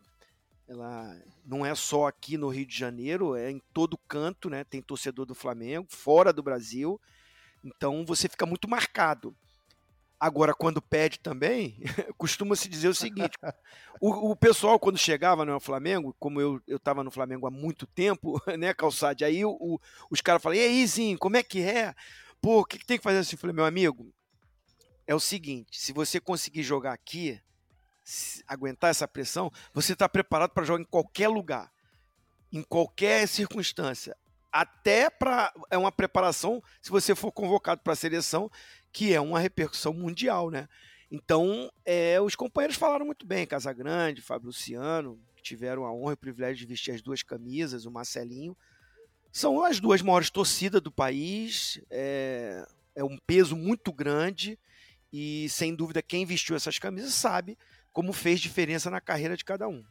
[0.67, 4.65] ela não é só aqui no Rio de Janeiro, é em todo canto, né?
[4.65, 7.01] Tem torcedor do Flamengo, fora do Brasil.
[7.65, 9.35] Então você fica muito marcado.
[10.21, 11.81] Agora, quando pede também,
[12.17, 13.37] costuma se dizer o seguinte:
[14.01, 18.41] o, o, pessoal, quando chegava no Flamengo, como eu estava no Flamengo há muito tempo,
[18.59, 21.95] né, Calçade, aí o, os caras falam: e aí, Zinho, como é que é?
[22.41, 23.35] Pô, o que, que tem que fazer assim?
[23.37, 24.15] Eu falei: meu amigo,
[25.07, 27.41] é o seguinte: se você conseguir jogar aqui,
[28.47, 31.73] aguentar essa pressão, você está preparado para jogar em qualquer lugar,
[32.53, 34.17] em qualquer circunstância.
[34.55, 35.53] Até para.
[35.69, 38.49] É uma preparação, se você for convocado para a seleção,
[38.93, 40.69] que é uma repercussão mundial, né?
[41.11, 46.15] Então, é, os companheiros falaram muito bem, Casagrande, Fábio Luciano, que tiveram a honra e
[46.15, 48.57] o privilégio de vestir as duas camisas, o Marcelinho.
[49.33, 52.65] São as duas maiores torcidas do país, é,
[52.95, 54.57] é um peso muito grande
[55.13, 57.59] e, sem dúvida, quem vestiu essas camisas sabe
[57.93, 59.85] como fez diferença na carreira de cada um.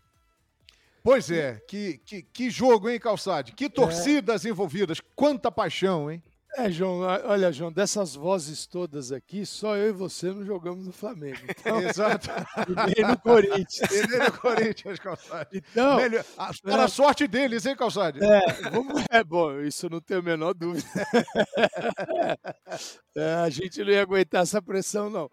[1.03, 3.51] Pois é, que, que, que jogo, hein, Calçade?
[3.51, 4.49] Que torcidas é.
[4.49, 6.23] envolvidas, quanta paixão, hein?
[6.55, 10.93] É, João, olha, João, dessas vozes todas aqui, só eu e você não jogamos no
[10.93, 11.39] Flamengo.
[11.49, 11.81] Então...
[11.81, 12.29] Exato.
[12.69, 13.91] e nem no Corinthians.
[13.91, 15.63] E nem no Corinthians, Calçade.
[15.71, 16.23] Então, Melhor...
[16.61, 18.19] para a sorte deles, hein, Calçade?
[18.23, 19.03] É, vamos...
[19.09, 20.87] é bom, isso não tenho a menor dúvida.
[23.17, 25.29] é, a gente não ia aguentar essa pressão, não.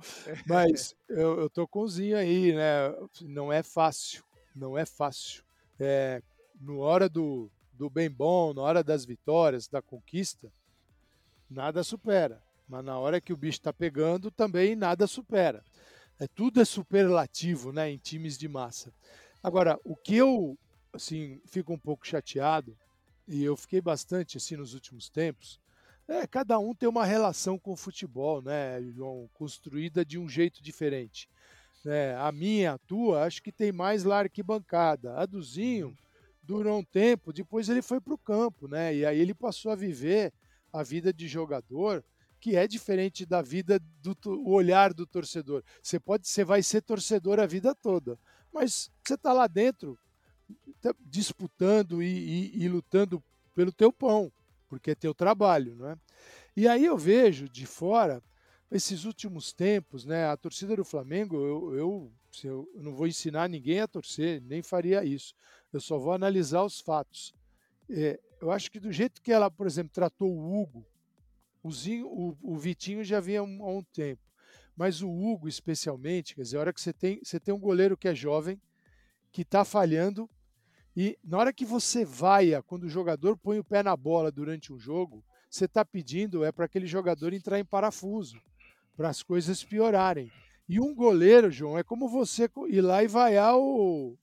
[0.46, 2.94] Mas eu, eu tô com o Zinho aí, né?
[3.20, 4.24] Não é fácil,
[4.56, 5.44] não é fácil.
[5.80, 6.22] É,
[6.60, 10.52] na hora do, do bem bom, na hora das vitórias, da conquista,
[11.48, 12.42] nada supera.
[12.68, 15.64] Mas na hora que o bicho está pegando, também nada supera.
[16.18, 18.92] É, tudo é superlativo né, em times de massa.
[19.42, 20.56] Agora, o que eu
[20.92, 22.76] assim, fico um pouco chateado,
[23.26, 25.60] e eu fiquei bastante assim nos últimos tempos,
[26.08, 30.62] é cada um tem uma relação com o futebol, né, João, construída de um jeito
[30.62, 31.28] diferente.
[31.86, 35.16] É, a minha, a tua, acho que tem mais lá arquibancada.
[35.16, 35.96] A do Zinho
[36.42, 38.94] durou um tempo, depois ele foi para o campo, né?
[38.94, 40.32] E aí ele passou a viver
[40.72, 42.04] a vida de jogador
[42.40, 45.62] que é diferente da vida do o olhar do torcedor.
[45.82, 48.18] Você pode, você vai ser torcedor a vida toda,
[48.52, 49.98] mas você está lá dentro
[50.80, 53.22] tá disputando e, e, e, lutando
[53.54, 54.32] pelo teu pão,
[54.68, 55.96] porque é teu trabalho, não é?
[56.56, 58.22] E aí eu vejo de fora
[58.70, 60.26] esses últimos tempos, né?
[60.26, 62.12] A torcida do Flamengo, eu, eu,
[62.44, 65.34] eu não vou ensinar ninguém a torcer, nem faria isso.
[65.72, 67.34] Eu só vou analisar os fatos.
[67.88, 70.86] É, eu acho que do jeito que ela, por exemplo, tratou o Hugo,
[71.62, 74.22] o, Zinho, o, o Vitinho já vinha há um, há um, tempo,
[74.76, 77.96] mas o Hugo especialmente, quer dizer, a hora que você tem, você tem um goleiro
[77.96, 78.60] que é jovem,
[79.32, 80.30] que está falhando,
[80.96, 84.72] e na hora que você vaia, quando o jogador põe o pé na bola durante
[84.72, 88.40] um jogo, você está pedindo é para aquele jogador entrar em parafuso,
[89.00, 90.30] para as coisas piorarem.
[90.68, 94.14] E um goleiro, João, é como você ir lá e vaiar o,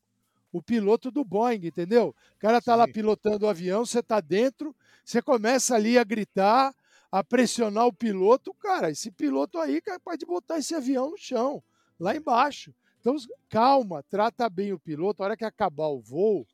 [0.52, 2.14] o piloto do Boeing, entendeu?
[2.36, 2.78] O cara tá Sim.
[2.78, 6.76] lá pilotando o avião, você tá dentro, você começa ali a gritar,
[7.12, 11.18] a pressionar o piloto, cara, esse piloto aí é capaz de botar esse avião no
[11.18, 11.64] chão,
[12.00, 12.72] lá embaixo.
[13.00, 13.16] Então,
[13.50, 16.46] calma, trata bem o piloto, a hora que acabar o voo,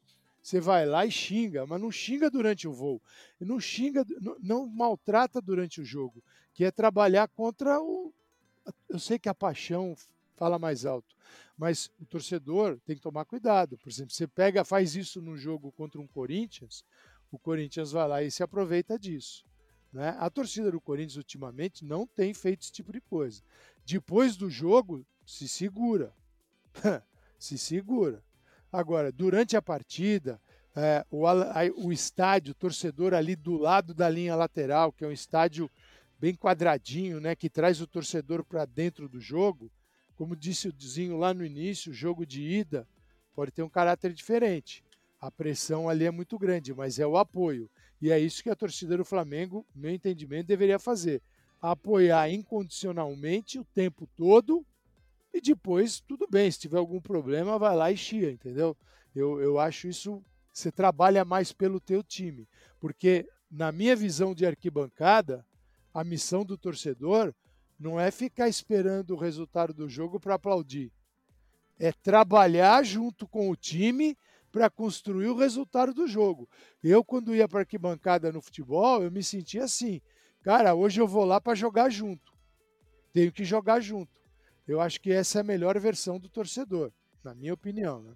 [0.44, 3.02] você vai lá e xinga, mas não xinga durante o voo,
[3.40, 6.22] não xinga, não, não maltrata durante o jogo,
[6.54, 8.14] que é trabalhar contra o.
[8.90, 9.96] Eu sei que a paixão
[10.36, 11.16] fala mais alto,
[11.58, 13.78] mas o torcedor tem que tomar cuidado.
[13.78, 16.84] Por exemplo, você pega, faz isso num jogo contra um Corinthians,
[17.32, 19.46] o Corinthians vai lá e se aproveita disso.
[19.94, 20.14] Né?
[20.20, 23.42] A torcida do Corinthians ultimamente não tem feito esse tipo de coisa.
[23.86, 26.14] Depois do jogo, se segura.
[27.40, 28.22] se segura.
[28.74, 30.42] Agora, durante a partida,
[30.76, 31.26] é, o,
[31.78, 35.70] o estádio, o torcedor ali do lado da linha lateral, que é um estádio
[36.20, 39.72] bem quadradinho, né, que traz o torcedor para dentro do jogo,
[40.16, 42.88] como disse o Zinho lá no início, o jogo de ida
[43.36, 44.84] pode ter um caráter diferente.
[45.22, 47.70] A pressão ali é muito grande, mas é o apoio.
[48.02, 51.22] E é isso que a torcida do Flamengo, meu entendimento, deveria fazer.
[51.62, 54.66] Apoiar incondicionalmente o tempo todo
[55.34, 58.78] e depois, tudo bem, se tiver algum problema, vai lá e chia, entendeu?
[59.16, 62.48] Eu, eu acho isso, você trabalha mais pelo teu time.
[62.80, 65.46] Porque, na minha visão de arquibancada,
[65.92, 67.34] a missão do torcedor
[67.80, 70.92] não é ficar esperando o resultado do jogo para aplaudir.
[71.80, 74.16] É trabalhar junto com o time
[74.52, 76.48] para construir o resultado do jogo.
[76.84, 80.00] Eu, quando ia para arquibancada no futebol, eu me sentia assim.
[80.44, 82.32] Cara, hoje eu vou lá para jogar junto.
[83.12, 84.23] Tenho que jogar junto.
[84.68, 86.92] Eu acho que essa é a melhor versão do torcedor,
[87.24, 88.02] na minha opinião.
[88.02, 88.14] Né?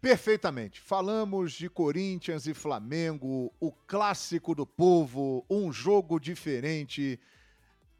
[0.00, 0.80] Perfeitamente.
[0.80, 7.18] Falamos de Corinthians e Flamengo, o clássico do povo, um jogo diferente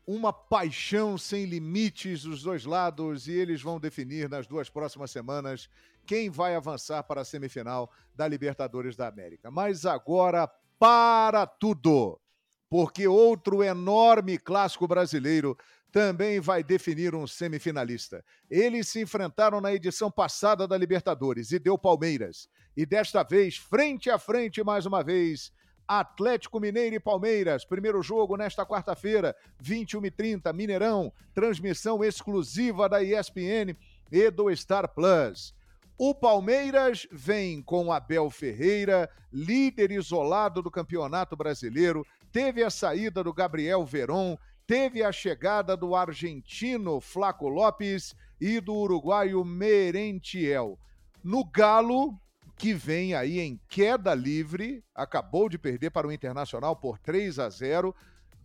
[0.07, 5.69] uma paixão sem limites dos dois lados e eles vão definir nas duas próximas semanas
[6.05, 9.51] quem vai avançar para a semifinal da Libertadores da América.
[9.51, 12.21] Mas agora para tudo,
[12.69, 15.57] porque outro enorme clássico brasileiro
[15.93, 18.25] também vai definir um semifinalista.
[18.51, 22.49] Eles se enfrentaram na edição passada da Libertadores e deu Palmeiras.
[22.75, 25.53] E desta vez, frente a frente mais uma vez,
[25.87, 27.67] Atlético Mineiro e Palmeiras.
[27.67, 31.13] Primeiro jogo nesta quarta-feira, 21h30, Mineirão.
[31.35, 33.77] Transmissão exclusiva da ESPN
[34.11, 35.55] e do Star Plus.
[35.99, 42.07] O Palmeiras vem com Abel Ferreira, líder isolado do Campeonato Brasileiro.
[42.33, 48.75] Teve a saída do Gabriel Veron, teve a chegada do argentino Flaco Lopes e do
[48.75, 50.79] uruguaio Merentiel.
[51.23, 52.19] No Galo,
[52.57, 57.49] que vem aí em queda livre, acabou de perder para o Internacional por 3 a
[57.49, 57.95] 0.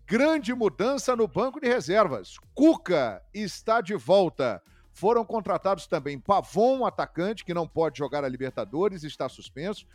[0.06, 2.38] Grande mudança no banco de reservas.
[2.54, 4.62] Cuca está de volta.
[4.94, 9.86] Foram contratados também Pavon, atacante, que não pode jogar a Libertadores, está suspenso.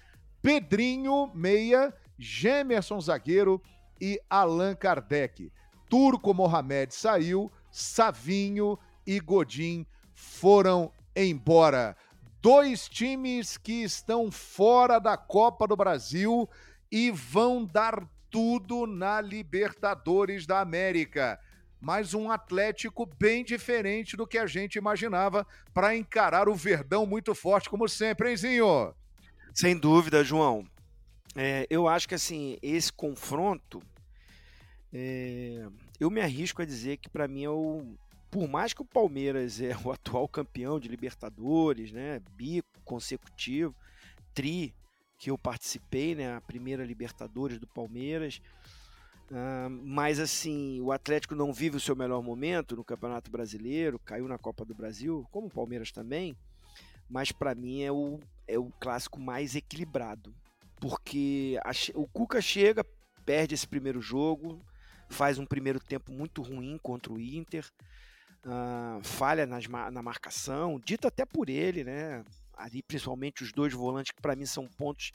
[0.40, 3.60] Pedrinho, meia, Gemerson, zagueiro
[4.00, 5.52] e Allan Kardec.
[5.92, 11.94] Turco Mohamed saiu, Savinho e Godin foram embora.
[12.40, 16.48] Dois times que estão fora da Copa do Brasil
[16.90, 21.38] e vão dar tudo na Libertadores da América.
[21.78, 27.34] Mas um Atlético bem diferente do que a gente imaginava para encarar o Verdão muito
[27.34, 28.94] forte, como sempre, hein, Zinho?
[29.52, 30.64] Sem dúvida, João.
[31.36, 33.82] É, eu acho que assim, esse confronto,
[34.92, 35.66] é,
[35.98, 37.96] eu me arrisco a dizer que para mim é o.
[38.30, 42.20] Por mais que o Palmeiras é o atual campeão de Libertadores, né?
[42.36, 43.74] Bico consecutivo,
[44.34, 44.74] tri
[45.18, 46.34] que eu participei, né?
[46.34, 48.40] A primeira Libertadores do Palmeiras.
[49.30, 54.28] Uh, mas assim, o Atlético não vive o seu melhor momento no Campeonato Brasileiro, caiu
[54.28, 56.36] na Copa do Brasil, como o Palmeiras também.
[57.08, 60.34] Mas para mim é o, é o clássico mais equilibrado.
[60.76, 62.84] Porque a, o Cuca chega,
[63.24, 64.60] perde esse primeiro jogo,
[65.12, 67.64] faz um primeiro tempo muito ruim contra o Inter,
[68.44, 72.24] uh, falha nas, na marcação, dito até por ele, né?
[72.62, 75.12] ali principalmente os dois volantes que para mim são pontos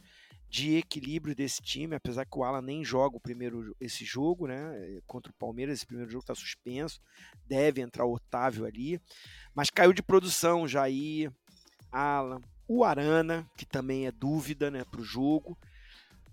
[0.50, 5.02] de equilíbrio desse time, apesar que o Alan nem joga o primeiro esse jogo, né?
[5.06, 7.02] Contra o Palmeiras, esse primeiro jogo está suspenso,
[7.46, 9.00] deve entrar o Otávio ali,
[9.54, 11.32] mas caiu de produção Jair,
[11.92, 15.58] Alan, o Arana, que também é dúvida, né, para o jogo.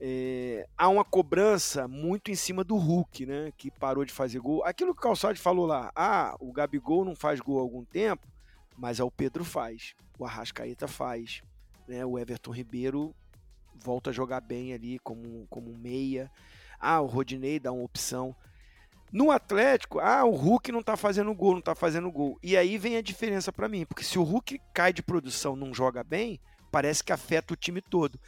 [0.01, 4.65] É, há uma cobrança muito em cima do Hulk, né, que parou de fazer gol.
[4.65, 8.27] Aquilo que o Calçade falou lá, ah, o Gabigol não faz gol há algum tempo,
[8.77, 11.43] mas é o Pedro faz o Arrascaeta faz,
[11.87, 12.05] né?
[12.05, 13.15] O Everton Ribeiro
[13.75, 16.31] volta a jogar bem ali como, como meia.
[16.79, 18.35] Ah, o Rodinei dá uma opção.
[19.13, 22.39] No Atlético, ah, o Hulk não tá fazendo gol, não tá fazendo gol.
[22.43, 25.73] E aí vem a diferença para mim, porque se o Hulk cai de produção, não
[25.73, 28.19] joga bem, parece que afeta o time todo.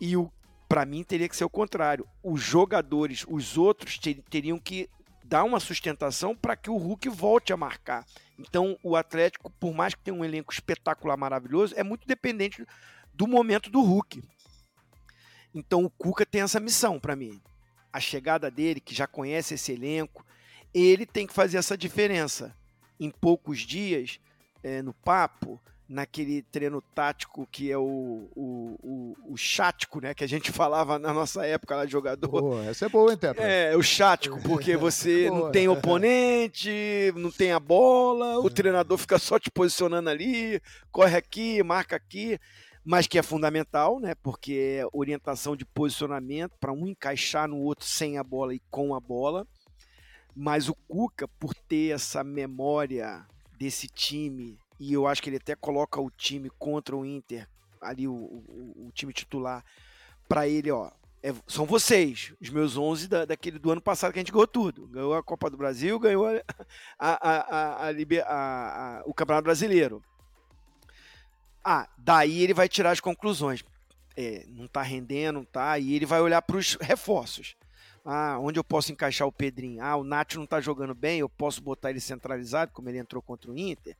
[0.00, 0.30] E o
[0.68, 2.06] para mim teria que ser o contrário.
[2.22, 3.98] Os jogadores, os outros
[4.28, 4.88] teriam que
[5.24, 8.04] dar uma sustentação para que o Hulk volte a marcar.
[8.38, 12.64] Então, o Atlético, por mais que tenha um elenco espetacular, maravilhoso, é muito dependente
[13.12, 14.22] do momento do Hulk.
[15.54, 17.40] Então, o Cuca tem essa missão para mim.
[17.92, 20.24] A chegada dele, que já conhece esse elenco,
[20.72, 22.54] ele tem que fazer essa diferença.
[23.00, 24.20] Em poucos dias,
[24.62, 30.14] é, no papo, naquele treino tático que é o, o, o, o chático, né?
[30.14, 32.28] Que a gente falava na nossa época lá de jogador.
[32.28, 33.42] Pô, essa é boa, hein, Tetra?
[33.42, 39.18] É, o chático, porque você não tem oponente, não tem a bola, o treinador fica
[39.18, 42.38] só te posicionando ali, corre aqui, marca aqui,
[42.84, 44.14] mas que é fundamental, né?
[44.22, 48.94] Porque é orientação de posicionamento para um encaixar no outro sem a bola e com
[48.94, 49.46] a bola.
[50.34, 53.24] Mas o Cuca, por ter essa memória
[53.58, 57.48] desse time e eu acho que ele até coloca o time contra o Inter,
[57.80, 59.64] ali o, o, o time titular,
[60.28, 60.90] para ele, ó,
[61.22, 64.46] é, são vocês, os meus 11 da, daquele do ano passado que a gente ganhou
[64.46, 64.86] tudo.
[64.86, 66.38] Ganhou a Copa do Brasil, ganhou a,
[66.98, 70.02] a, a, o Campeonato Brasileiro.
[71.64, 73.64] Ah, daí ele vai tirar as conclusões.
[74.16, 77.56] É, não tá rendendo, tá, e ele vai olhar para os reforços.
[78.08, 79.82] Ah, onde eu posso encaixar o Pedrinho?
[79.82, 83.20] Ah, o Nath não está jogando bem, eu posso botar ele centralizado, como ele entrou
[83.20, 83.96] contra o Inter.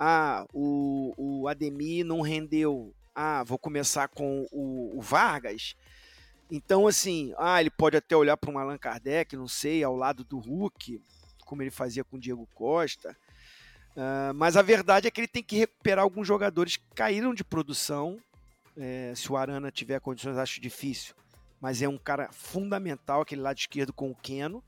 [0.00, 2.94] Ah, o, o Ademir não rendeu.
[3.14, 5.76] Ah, vou começar com o, o Vargas.
[6.50, 10.24] Então, assim, ah, ele pode até olhar para um Allan Kardec, não sei, ao lado
[10.24, 10.98] do Hulk,
[11.44, 13.14] como ele fazia com o Diego Costa.
[13.94, 17.44] Uh, mas a verdade é que ele tem que recuperar alguns jogadores que caíram de
[17.44, 18.18] produção.
[18.74, 21.14] É, se o Arana tiver condições, acho difícil
[21.62, 24.64] mas é um cara fundamental, aquele lado esquerdo com o Keno.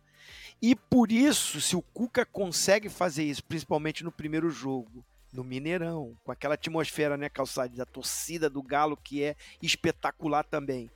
[0.62, 6.16] E por isso, se o Cuca consegue fazer isso, principalmente no primeiro jogo, no Mineirão,
[6.22, 10.88] com aquela atmosfera, né, calçada da torcida do Galo, que é espetacular também.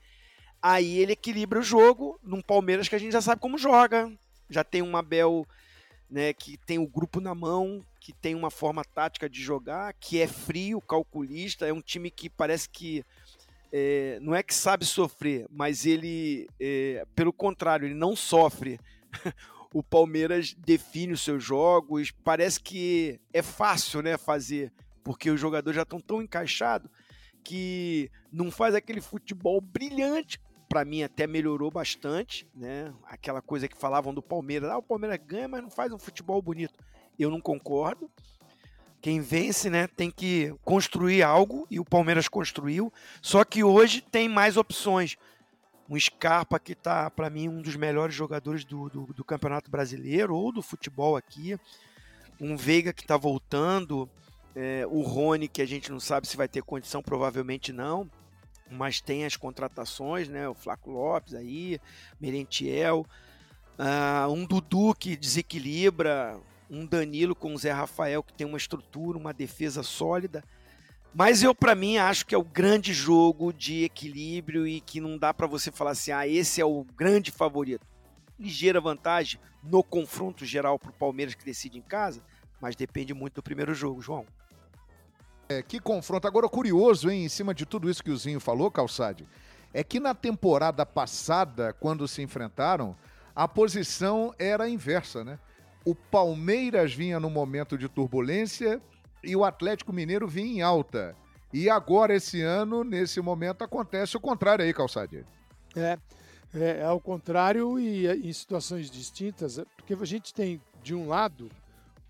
[0.62, 4.08] Aí ele equilibra o jogo num Palmeiras que a gente já sabe como joga.
[4.48, 5.44] Já tem um Abel
[6.08, 10.20] né, que tem o grupo na mão, que tem uma forma tática de jogar, que
[10.20, 13.04] é frio, calculista, é um time que parece que
[13.72, 18.78] é, não é que sabe sofrer, mas ele, é, pelo contrário, ele não sofre.
[19.72, 24.72] o Palmeiras define os seus jogos, parece que é fácil né, fazer,
[25.04, 26.90] porque os jogadores já estão tão encaixados
[27.44, 30.40] que não faz aquele futebol brilhante.
[30.68, 32.92] Para mim, até melhorou bastante, né?
[33.04, 36.42] Aquela coisa que falavam do Palmeiras: ah, o Palmeiras ganha, mas não faz um futebol
[36.42, 36.78] bonito.
[37.18, 38.10] Eu não concordo.
[39.00, 42.92] Quem vence, né, tem que construir algo e o Palmeiras construiu.
[43.22, 45.16] Só que hoje tem mais opções.
[45.88, 50.34] Um Scarpa que está, para mim, um dos melhores jogadores do, do, do, Campeonato Brasileiro
[50.34, 51.56] ou do futebol aqui.
[52.40, 54.08] um Veiga que está voltando,
[54.54, 58.10] é, o Rony que a gente não sabe se vai ter condição, provavelmente não,
[58.70, 60.48] mas tem as contratações, né?
[60.48, 61.80] O Flaco Lopes aí,
[62.20, 63.06] Merentiel,
[63.78, 66.38] uh, um Dudu que desequilibra,
[66.70, 70.42] um Danilo com o Zé Rafael que tem uma estrutura, uma defesa sólida.
[71.14, 75.16] Mas eu, para mim, acho que é o grande jogo de equilíbrio e que não
[75.16, 77.86] dá para você falar assim, ah, esse é o grande favorito.
[78.38, 82.22] Ligeira vantagem no confronto geral para o Palmeiras que decide em casa,
[82.60, 84.26] mas depende muito do primeiro jogo, João.
[85.48, 86.28] É, que confronto.
[86.28, 89.26] Agora, curioso, hein, em cima de tudo isso que o Zinho falou, Calçade,
[89.72, 92.94] é que na temporada passada, quando se enfrentaram,
[93.34, 95.38] a posição era inversa, né?
[95.88, 98.78] O Palmeiras vinha num momento de turbulência
[99.24, 101.16] e o Atlético Mineiro vinha em alta.
[101.50, 105.24] E agora, esse ano, nesse momento, acontece o contrário aí, Calçade.
[105.74, 105.98] É,
[106.52, 111.50] é, é ao contrário e em situações distintas, porque a gente tem, de um lado,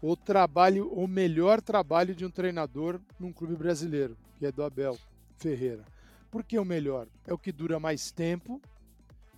[0.03, 4.99] o trabalho, o melhor trabalho de um treinador num clube brasileiro, que é do Abel
[5.37, 5.85] Ferreira.
[6.33, 7.07] Por que o melhor?
[7.24, 8.61] É o que dura mais tempo.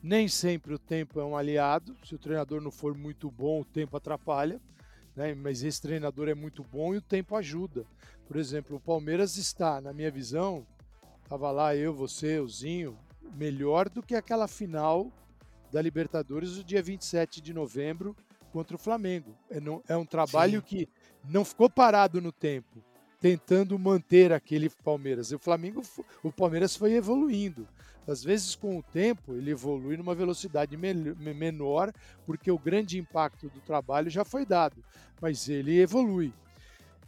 [0.02, 1.96] Nem sempre o tempo é um aliado.
[2.04, 4.60] Se o treinador não for muito bom, o tempo atrapalha.
[5.14, 5.34] Né?
[5.34, 7.84] Mas esse treinador é muito bom e o tempo ajuda.
[8.26, 10.66] Por exemplo, o Palmeiras está, na minha visão,
[11.22, 12.96] estava lá eu, você, o Zinho,
[13.34, 15.12] melhor do que aquela final
[15.70, 18.16] da Libertadores do dia 27 de novembro,
[18.52, 19.36] contra o Flamengo.
[19.48, 20.66] É, não, é um trabalho Sim.
[20.66, 20.88] que
[21.28, 22.82] não ficou parado no tempo,
[23.20, 25.30] tentando manter aquele Palmeiras.
[25.30, 25.82] E o Flamengo,
[26.22, 27.68] o Palmeiras foi evoluindo.
[28.10, 31.92] Às vezes, com o tempo, ele evolui numa velocidade menor,
[32.26, 34.82] porque o grande impacto do trabalho já foi dado,
[35.20, 36.32] mas ele evolui.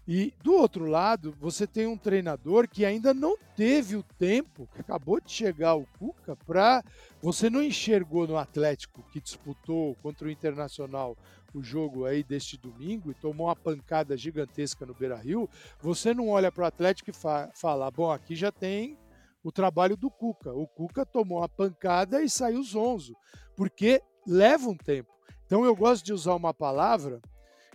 [0.07, 4.80] E do outro lado, você tem um treinador que ainda não teve o tempo, que
[4.80, 6.82] acabou de chegar o Cuca, para.
[7.20, 11.16] Você não enxergou no Atlético que disputou contra o Internacional
[11.55, 15.48] o jogo aí deste domingo e tomou uma pancada gigantesca no Beira Rio.
[15.80, 18.98] Você não olha para o Atlético e fa fala: bom, aqui já tem
[19.43, 20.53] o trabalho do Cuca.
[20.53, 23.14] O Cuca tomou uma pancada e saiu zonzo,
[23.57, 25.12] porque leva um tempo.
[25.47, 27.20] Então eu gosto de usar uma palavra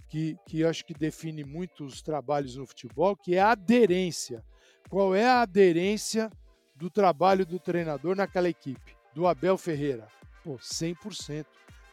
[0.07, 4.43] que, que acho que define muito os trabalhos no futebol, que é aderência.
[4.89, 6.31] Qual é a aderência
[6.75, 8.95] do trabalho do treinador naquela equipe?
[9.13, 10.07] Do Abel Ferreira?
[10.43, 11.45] Pô, 100%.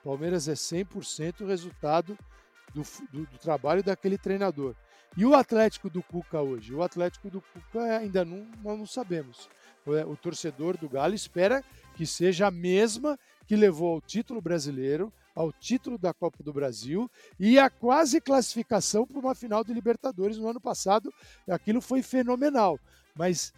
[0.04, 2.16] Palmeiras é 100% o resultado
[2.74, 4.74] do, do, do, trabalho daquele treinador.
[5.16, 6.74] E o Atlético do Cuca hoje?
[6.74, 9.48] O Atlético do Cuca ainda não, nós não sabemos.
[9.86, 11.62] O, o torcedor do Galo espera
[11.94, 17.10] que seja a mesma que levou ao título brasileiro, ao título da Copa do Brasil
[17.38, 21.12] e a quase classificação para uma final de Libertadores no ano passado.
[21.48, 22.78] Aquilo foi fenomenal.
[23.16, 23.52] Mas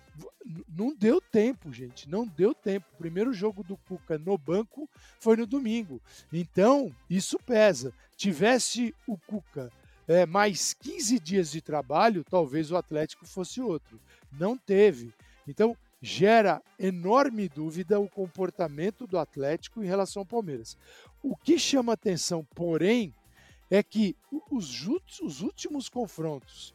[0.69, 2.09] não deu tempo, gente.
[2.09, 2.87] Não deu tempo.
[2.93, 6.01] O primeiro jogo do Cuca no banco foi no domingo.
[6.33, 7.93] Então, isso pesa.
[8.17, 9.71] Tivesse o Cuca
[10.07, 14.01] é, mais 15 dias de trabalho, talvez o Atlético fosse outro.
[14.33, 15.13] Não teve.
[15.49, 20.77] Então, gera enorme dúvida o comportamento do Atlético em relação ao Palmeiras.
[21.23, 23.15] O que chama atenção, porém,
[23.71, 24.17] é que
[24.51, 24.87] os,
[25.23, 26.75] os últimos confrontos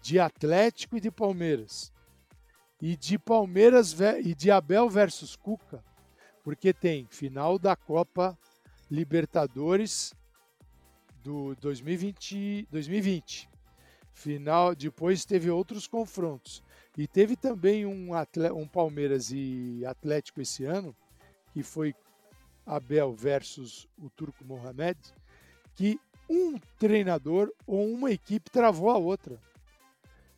[0.00, 1.92] de Atlético e de Palmeiras
[2.80, 5.82] e de Palmeiras e de Abel versus Cuca,
[6.42, 8.38] porque tem final da Copa
[8.90, 10.14] Libertadores
[11.22, 13.48] do 2020, 2020.
[14.12, 16.62] Final, depois teve outros confrontos.
[16.96, 18.10] E teve também um,
[18.56, 20.94] um Palmeiras e Atlético esse ano,
[21.52, 21.94] que foi
[22.64, 24.98] Abel versus o Turco Mohamed,
[25.74, 25.98] que
[26.30, 29.38] um treinador ou uma equipe travou a outra.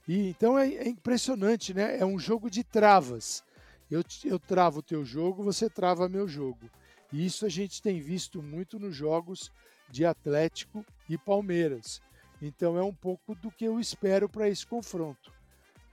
[0.09, 1.99] E então é, é, impressionante, né?
[1.99, 3.45] É um jogo de travas.
[3.91, 6.71] Eu, eu travo o teu jogo, você trava meu jogo.
[7.13, 9.53] E isso a gente tem visto muito nos jogos
[9.91, 12.01] de Atlético e Palmeiras.
[12.41, 15.36] Então é um pouco do que eu espero para esse confronto.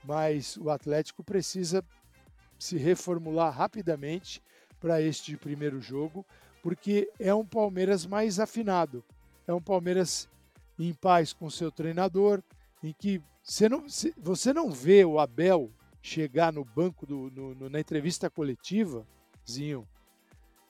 [0.04, 1.84] Mas o Atlético precisa
[2.60, 4.42] se reformular rapidamente
[4.80, 6.26] para este primeiro jogo,
[6.62, 9.04] porque é um Palmeiras mais afinado.
[9.48, 10.30] É um Palmeiras
[10.78, 12.42] em paz com seu treinador,
[12.82, 13.86] em que você não,
[14.18, 19.06] você não vê o Abel chegar no banco, do, no, no, na entrevista coletiva,
[19.50, 19.88] Zinho,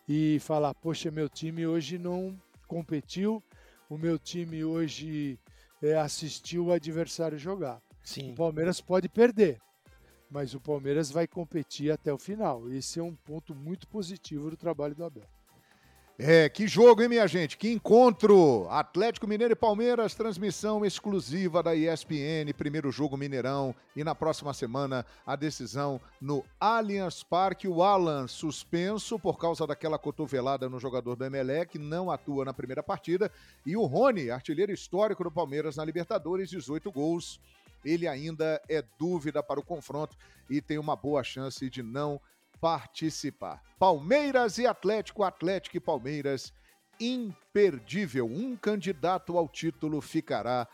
[0.08, 3.44] e falar: Poxa, meu time hoje não competiu,
[3.90, 5.40] o meu time hoje
[5.82, 7.82] é, assistiu o adversário jogar.
[8.04, 8.32] Sim.
[8.32, 9.60] O Palmeiras pode perder,
[10.30, 12.70] mas o Palmeiras vai competir até o final.
[12.72, 15.24] Esse é um ponto muito positivo do trabalho do Abel.
[16.18, 17.58] É, que jogo, hein, minha gente?
[17.58, 18.68] Que encontro!
[18.70, 23.74] Atlético Mineiro e Palmeiras, transmissão exclusiva da ESPN, primeiro jogo Mineirão.
[23.96, 27.68] E na próxima semana, a decisão no Allianz Parque.
[27.68, 32.84] O Alan suspenso por causa daquela cotovelada no jogador do Emelec, não atua na primeira
[32.84, 33.32] partida.
[33.66, 37.40] E o Rony, artilheiro histórico do Palmeiras na Libertadores, 18 gols.
[37.84, 40.16] Ele ainda é dúvida para o confronto
[40.50, 42.20] e tem uma boa chance de não
[42.60, 43.62] participar.
[43.78, 46.54] Palmeiras e Atlético, Atlético e Palmeiras,
[47.00, 48.26] imperdível.
[48.26, 50.68] Um candidato ao título ficará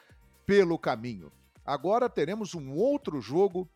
[0.45, 1.31] pelo caminho.
[1.65, 3.69] Agora teremos um outro jogo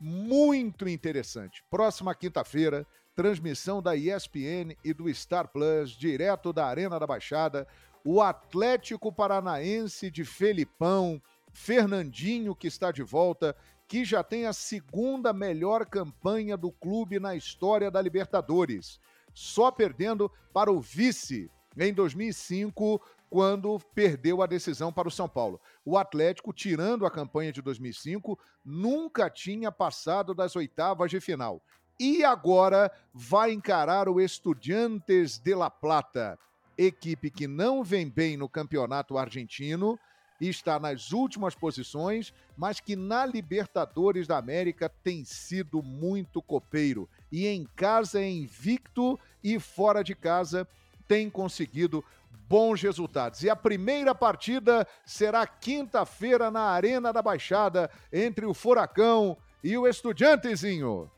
[0.00, 1.64] muito interessante.
[1.70, 7.66] Próxima quinta-feira, transmissão da ESPN e do Star Plus, direto da Arena da Baixada.
[8.04, 11.20] O Atlético Paranaense de Felipão,
[11.56, 13.56] Fernandinho, que está de volta,
[13.88, 19.00] que já tem a segunda melhor campanha do clube na história da Libertadores,
[19.32, 23.00] só perdendo para o vice em 2005,
[23.30, 25.58] quando perdeu a decisão para o São Paulo.
[25.82, 31.62] O Atlético, tirando a campanha de 2005, nunca tinha passado das oitavas de final.
[31.98, 36.38] E agora vai encarar o Estudiantes de La Plata,
[36.76, 39.98] equipe que não vem bem no campeonato argentino
[40.40, 47.08] e está nas últimas posições, mas que na Libertadores da América tem sido muito copeiro.
[47.30, 50.68] E em casa é invicto e fora de casa
[51.08, 52.04] tem conseguido
[52.48, 53.42] bons resultados.
[53.42, 59.86] E a primeira partida será quinta-feira na Arena da Baixada entre o Furacão e o
[59.86, 61.10] Estudiantezinho.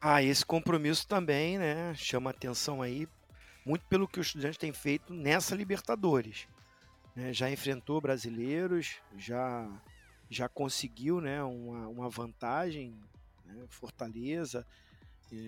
[0.00, 3.08] Ah, esse compromisso também, né, chama atenção aí,
[3.64, 6.46] muito pelo que o Estudiante tem feito nessa Libertadores
[7.16, 9.66] né, já enfrentou brasileiros, já,
[10.28, 12.94] já conseguiu né, uma, uma vantagem,
[13.46, 14.66] né, Fortaleza.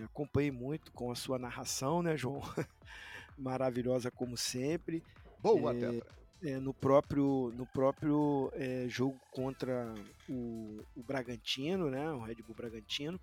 [0.03, 2.43] acompanhei muito com a sua narração, né, João?
[3.37, 5.03] Maravilhosa como sempre.
[5.41, 9.95] Boa, é, é, no próprio, no próprio é, jogo contra
[10.29, 13.21] o, o Bragantino, né, o Red Bull Bragantino.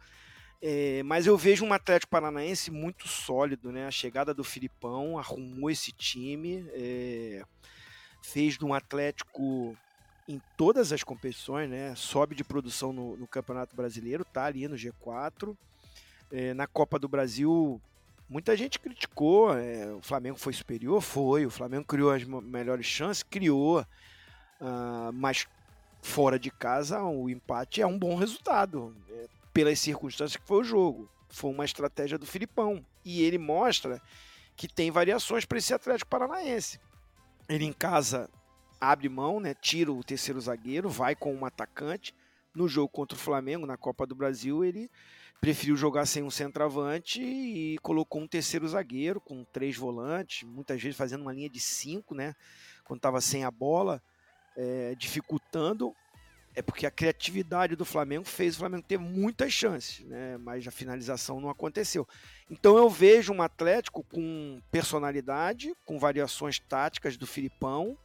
[0.61, 3.85] É, mas eu vejo um Atlético Paranaense muito sólido, né?
[3.85, 6.65] A chegada do Filipão arrumou esse time.
[8.26, 9.78] Fez de um Atlético
[10.28, 11.93] em todas as competições, né?
[11.95, 15.55] Sobe de produção no, no Campeonato Brasileiro, tá ali no G4.
[16.32, 17.80] É, na Copa do Brasil,
[18.28, 19.55] muita gente criticou.
[19.55, 21.01] É, o Flamengo foi superior?
[21.01, 21.45] Foi.
[21.45, 23.23] O Flamengo criou as melhores chances?
[23.23, 23.82] Criou.
[24.59, 25.47] Uh, mas
[26.01, 28.95] fora de casa, o empate é um bom resultado.
[29.09, 31.09] É, pelas circunstâncias que foi o jogo.
[31.30, 32.84] Foi uma estratégia do Filipão.
[33.03, 34.01] E ele mostra
[34.55, 36.80] que tem variações para esse Atlético Paranaense.
[37.47, 38.29] Ele em casa
[38.79, 39.53] abre mão, né?
[39.53, 42.13] Tira o terceiro zagueiro, vai com um atacante.
[42.53, 44.89] No jogo contra o Flamengo, na Copa do Brasil, ele
[45.41, 50.97] preferiu jogar sem um centroavante e colocou um terceiro zagueiro com três volantes, muitas vezes
[50.97, 52.33] fazendo uma linha de cinco, né?
[52.83, 54.01] Quando estava sem a bola,
[54.55, 55.93] é, dificultando
[56.56, 60.38] é porque a criatividade do Flamengo fez o Flamengo ter muitas chances, né?
[60.38, 62.08] mas a finalização não aconteceu.
[62.49, 67.97] Então eu vejo um Atlético com personalidade, com variações táticas do Filipão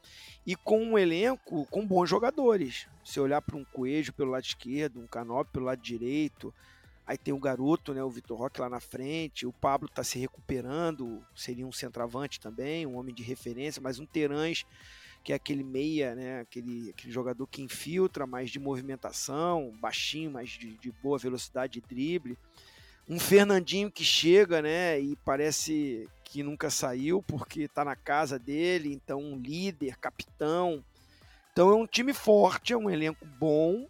[0.44, 2.88] e com um elenco com bons jogadores.
[3.04, 6.52] Se olhar para um Coelho pelo lado esquerdo, um Canop pelo lado direito,
[7.06, 10.18] aí tem o garoto, né, o Vitor Roque lá na frente, o Pablo está se
[10.18, 14.64] recuperando, seria um centroavante também, um homem de referência, mas um Terãs
[15.22, 16.40] que é aquele meia, né?
[16.40, 21.80] Aquele, aquele jogador que infiltra, mais de movimentação, baixinho, mais de, de boa velocidade de
[21.80, 22.38] drible.
[23.08, 25.00] Um Fernandinho que chega, né?
[25.00, 30.84] E parece que nunca saiu porque está na casa dele, então um líder, capitão.
[31.52, 33.86] Então é um time forte, é um elenco bom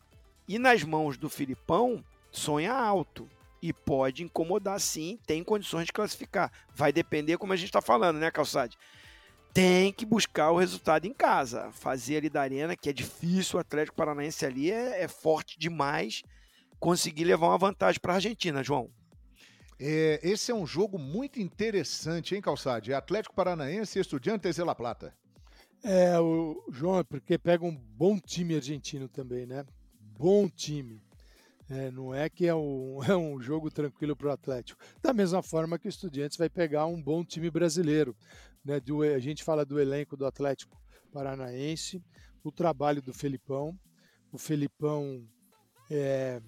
[0.49, 2.03] e nas mãos do Filipão
[2.33, 3.29] sonha alto
[3.63, 6.51] e pode incomodar sim, tem condições de classificar.
[6.75, 8.77] Vai depender, como a gente está falando, né, Calçade?
[9.53, 11.71] Tem que buscar o resultado em casa.
[11.73, 16.23] Fazer ali da arena, que é difícil, o Atlético Paranaense ali é, é forte demais.
[16.79, 18.91] Conseguir levar uma vantagem para a Argentina, João.
[19.79, 22.93] É, esse é um jogo muito interessante, hein, Calçade?
[22.93, 25.15] Atlético Paranaense e Estudiantes de La Plata.
[25.83, 29.65] É, o João, é porque pega um bom time argentino também, né?
[30.19, 31.03] Bom time.
[31.71, 34.83] É, não é que é um, é um jogo tranquilo para o Atlético.
[35.01, 38.15] Da mesma forma que o Estudiantes vai pegar um bom time brasileiro
[38.65, 40.81] né, do, a gente fala do elenco do Atlético
[41.13, 42.03] Paranaense,
[42.43, 43.79] o trabalho do Felipão.
[44.33, 45.27] O Felipão
[45.91, 46.41] é,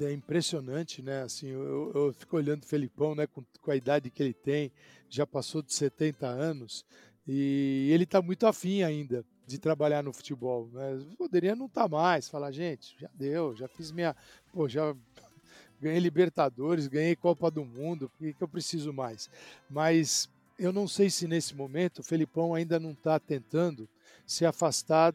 [0.00, 1.22] é impressionante, né?
[1.22, 4.70] Assim, eu, eu, fico olhando o Felipão, né, com, com, a idade que ele tem,
[5.08, 6.84] já passou de 70 anos,
[7.26, 10.68] e ele está muito afim ainda de trabalhar no futebol.
[10.72, 11.06] Né?
[11.16, 14.14] Poderia não estar tá mais, falar, gente, já deu, já fiz minha.
[14.52, 14.94] Pô, já
[15.80, 19.30] ganhei Libertadores, ganhei Copa do Mundo, por que, que eu preciso mais?
[19.70, 20.28] Mas
[20.58, 23.88] eu não sei se nesse momento o Felipão ainda não está tentando
[24.26, 25.14] se afastar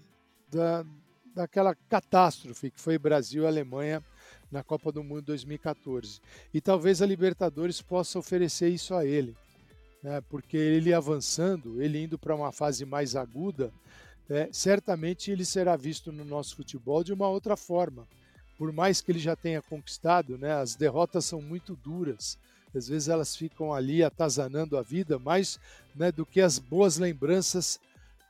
[0.49, 0.85] da,
[1.35, 4.03] daquela catástrofe que foi Brasil e Alemanha
[4.51, 6.21] na Copa do Mundo 2014.
[6.53, 9.35] E talvez a Libertadores possa oferecer isso a ele,
[10.01, 10.21] né?
[10.29, 13.73] porque ele avançando, ele indo para uma fase mais aguda,
[14.29, 18.07] é, certamente ele será visto no nosso futebol de uma outra forma.
[18.57, 22.37] Por mais que ele já tenha conquistado, né, as derrotas são muito duras.
[22.75, 25.59] Às vezes elas ficam ali atazanando a vida mais
[25.95, 27.79] né, do que as boas lembranças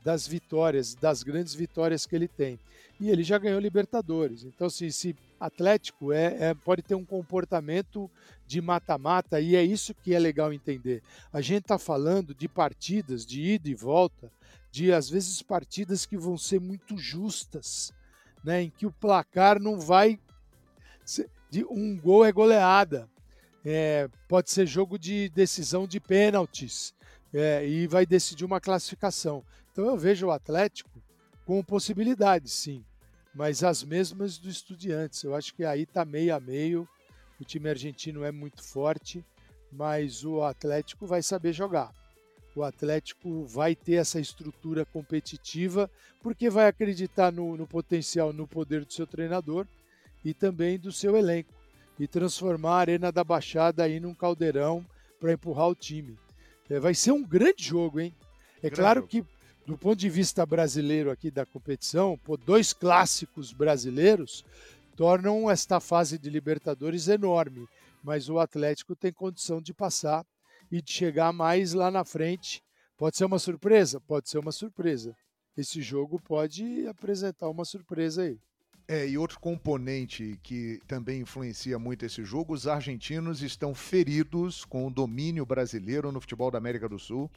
[0.04, 2.60] das vitórias, das grandes vitórias que ele tem.
[3.00, 4.44] E ele já ganhou Libertadores.
[4.44, 8.10] Então, se, se Atlético é, é, pode ter um comportamento
[8.46, 11.02] de mata-mata, e é isso que é legal entender.
[11.32, 14.32] A gente está falando de partidas de ida e volta,
[14.72, 17.94] de às vezes partidas que vão ser muito justas,
[18.44, 20.20] né, em que o placar não vai.
[21.06, 23.10] Ser, de um gol é goleada.
[23.66, 26.94] É, pode ser jogo de decisão de pênaltis
[27.34, 29.44] é, e vai decidir uma classificação.
[29.72, 31.02] Então eu vejo o Atlético
[31.46, 32.84] com possibilidades, sim,
[33.34, 35.24] mas as mesmas do Estudiantes.
[35.24, 36.88] Eu acho que aí está meio a meio.
[37.40, 39.26] O time argentino é muito forte,
[39.72, 41.92] mas o Atlético vai saber jogar.
[42.56, 45.90] O Atlético vai ter essa estrutura competitiva
[46.22, 49.66] porque vai acreditar no, no potencial, no poder do seu treinador
[50.24, 51.63] e também do seu elenco
[52.00, 54.86] e transformar a Arena da Baixada aí num caldeirão
[55.20, 56.18] para empurrar o time.
[56.70, 58.14] É, vai ser um grande jogo, hein?
[58.58, 59.10] É grande claro jogo.
[59.10, 59.26] que
[59.66, 64.44] do ponto de vista brasileiro aqui da competição, pô, dois clássicos brasileiros
[64.96, 67.68] tornam esta fase de Libertadores enorme,
[68.04, 70.26] mas o Atlético tem condição de passar
[70.72, 72.62] e de chegar mais lá na frente.
[72.98, 74.02] Pode ser uma surpresa?
[74.02, 75.16] Pode ser uma surpresa.
[75.56, 78.40] Esse jogo pode apresentar uma surpresa aí.
[78.86, 84.86] É, e outro componente que também influencia muito esse jogo, os argentinos estão feridos com
[84.86, 87.32] o domínio brasileiro no futebol da América do Sul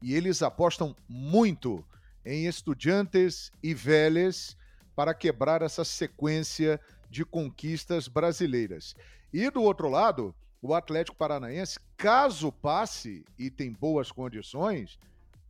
[0.00, 1.84] e eles apostam muito
[2.24, 4.56] em Estudiantes e Vélez
[4.94, 6.80] para quebrar essa sequência
[7.10, 8.94] de conquistas brasileiras.
[9.32, 14.98] E do outro lado, o Atlético Paranaense, caso passe e tem boas condições,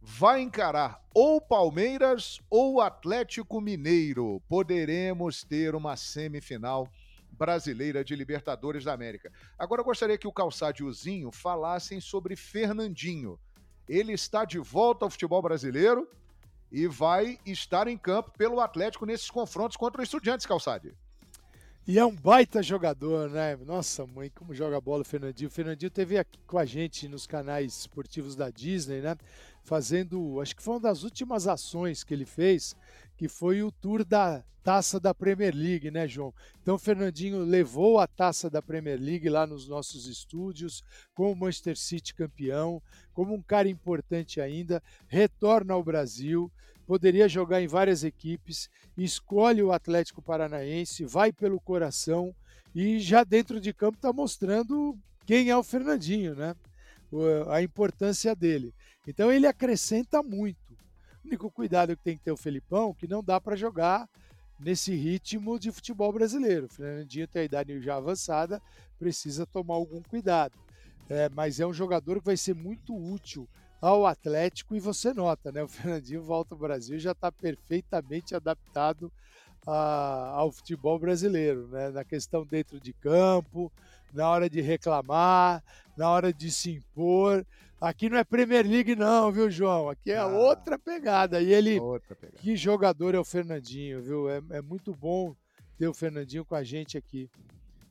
[0.09, 4.41] vai encarar ou Palmeiras ou Atlético Mineiro.
[4.49, 6.89] Poderemos ter uma semifinal
[7.33, 9.33] brasileira de Libertadores da América.
[9.59, 13.37] Agora eu gostaria que o Calçado e o Zinho falassem sobre Fernandinho.
[13.89, 16.09] Ele está de volta ao futebol brasileiro
[16.71, 20.95] e vai estar em campo pelo Atlético nesses confrontos contra o Estudiantes, Calçade.
[21.89, 23.55] E é um baita jogador, né?
[23.65, 25.47] Nossa, mãe, como joga bola o Fernandinho.
[25.47, 29.17] O Fernandinho teve aqui com a gente nos canais esportivos da Disney, né?
[29.67, 32.77] Fazendo, acho que foi uma das últimas ações que ele fez,
[33.17, 36.33] que foi o tour da taça da Premier League, né, João?
[36.63, 41.35] Então, o Fernandinho levou a taça da Premier League lá nos nossos estúdios, com o
[41.35, 42.81] Manchester City campeão,
[43.13, 46.49] como um cara importante ainda, retorna ao Brasil,
[46.87, 52.33] poderia jogar em várias equipes, escolhe o Atlético Paranaense, vai pelo coração
[52.73, 54.97] e já dentro de campo está mostrando
[55.27, 56.55] quem é o Fernandinho, né?
[57.49, 58.73] A importância dele.
[59.07, 60.73] Então ele acrescenta muito.
[61.25, 64.09] O único cuidado que tem que ter o Felipão, que não dá para jogar
[64.59, 66.67] nesse ritmo de futebol brasileiro.
[66.67, 68.61] O Fernandinho tem a idade já avançada,
[68.99, 70.59] precisa tomar algum cuidado.
[71.09, 73.49] É, mas é um jogador que vai ser muito útil
[73.81, 75.63] ao Atlético e você nota, né?
[75.63, 79.13] O Fernandinho volta ao Brasil já está perfeitamente adaptado
[79.67, 81.91] a, ao futebol brasileiro, né?
[81.91, 83.71] Na questão dentro de campo,
[84.13, 85.63] na hora de reclamar,
[85.97, 87.47] na hora de se impor.
[87.81, 89.91] Aqui não é Premier League, não, viu, João?
[89.91, 91.41] Aqui é ah, outra pegada.
[91.43, 91.79] E ele.
[91.79, 92.39] Pegada.
[92.39, 94.31] Que jogador é o Fernandinho, viu?
[94.31, 95.37] É, é muito bom
[95.79, 97.29] ter o Fernandinho com a gente aqui.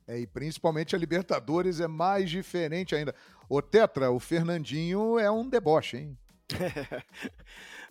[0.08, 3.14] É, e principalmente a Libertadores é mais diferente ainda.
[3.48, 6.18] O Tetra, o Fernandinho é um deboche, hein?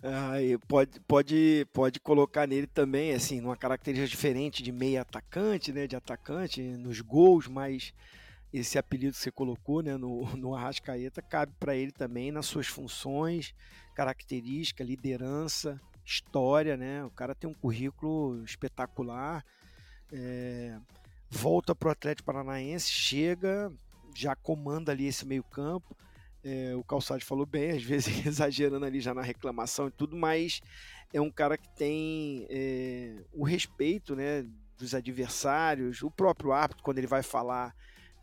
[0.01, 5.87] Aí pode, pode, pode colocar nele também, assim, numa característica diferente de meia atacante, né?
[5.87, 7.93] De atacante, nos gols, mas
[8.59, 12.67] esse apelido que você colocou né, no, no Arrascaeta cabe para ele também nas suas
[12.67, 13.53] funções,
[13.93, 17.03] característica, liderança, história, né?
[17.03, 19.43] O cara tem um currículo espetacular.
[20.11, 20.77] É,
[21.29, 23.71] volta para o Atlético Paranaense, chega,
[24.15, 25.95] já comanda ali esse meio campo.
[26.43, 30.61] É, o Calçado falou bem, às vezes exagerando ali já na reclamação e tudo, mas
[31.11, 34.45] é um cara que tem é, o respeito né,
[34.77, 37.75] dos adversários, o próprio árbitro, quando ele vai falar,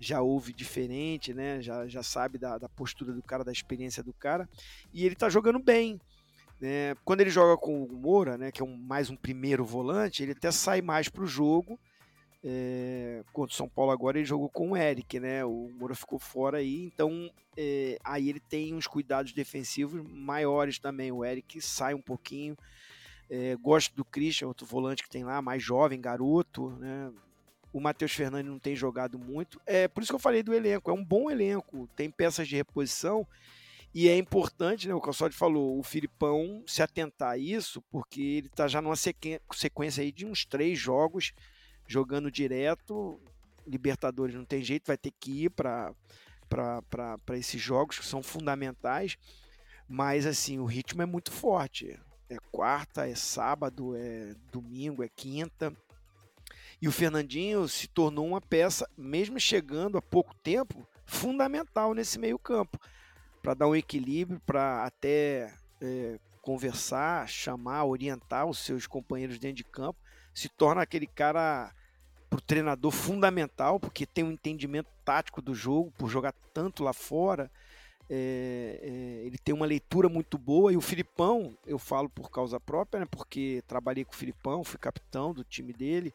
[0.02, 1.62] já ouve diferente, né?
[1.62, 4.48] Já, já sabe da, da postura do cara, da experiência do cara.
[4.92, 6.00] E ele tá jogando bem.
[6.60, 6.94] Né?
[7.04, 10.32] Quando ele joga com o Moura, né, que é um, mais um primeiro volante, ele
[10.32, 11.78] até sai mais para o jogo
[12.44, 15.44] É, contra o São Paulo agora ele jogou com o Eric, né?
[15.44, 21.12] O Moura ficou fora aí, então é, aí ele tem uns cuidados defensivos maiores também.
[21.12, 22.56] O Eric sai um pouquinho.
[23.30, 27.12] É, gosto do Christian, outro volante que tem lá, mais jovem, garoto, né?
[27.72, 29.60] O Matheus Fernandes não tem jogado muito.
[29.64, 30.90] É por isso que eu falei do elenco.
[30.90, 33.26] É um bom elenco, tem peças de reposição
[33.94, 38.46] e é importante, né, o Calçotti falou, o Filipão se atentar a isso, porque ele
[38.46, 41.34] está já numa sequência aí de uns três jogos
[41.86, 43.20] jogando direto.
[43.66, 45.94] Libertadores não tem jeito, vai ter que ir para
[47.34, 49.18] esses jogos que são fundamentais.
[49.86, 52.00] Mas assim, o ritmo é muito forte.
[52.30, 55.70] É quarta, é sábado, é domingo, é quinta.
[56.82, 62.76] E o Fernandinho se tornou uma peça, mesmo chegando há pouco tempo, fundamental nesse meio-campo.
[63.40, 69.64] Para dar um equilíbrio, para até é, conversar, chamar, orientar os seus companheiros dentro de
[69.64, 69.96] campo,
[70.34, 71.72] se torna aquele cara
[72.28, 76.92] para o treinador fundamental, porque tem um entendimento tático do jogo, por jogar tanto lá
[76.92, 77.48] fora.
[78.10, 80.72] É, é, ele tem uma leitura muito boa.
[80.72, 84.80] E o Filipão, eu falo por causa própria, né, porque trabalhei com o Filipão, fui
[84.80, 86.12] capitão do time dele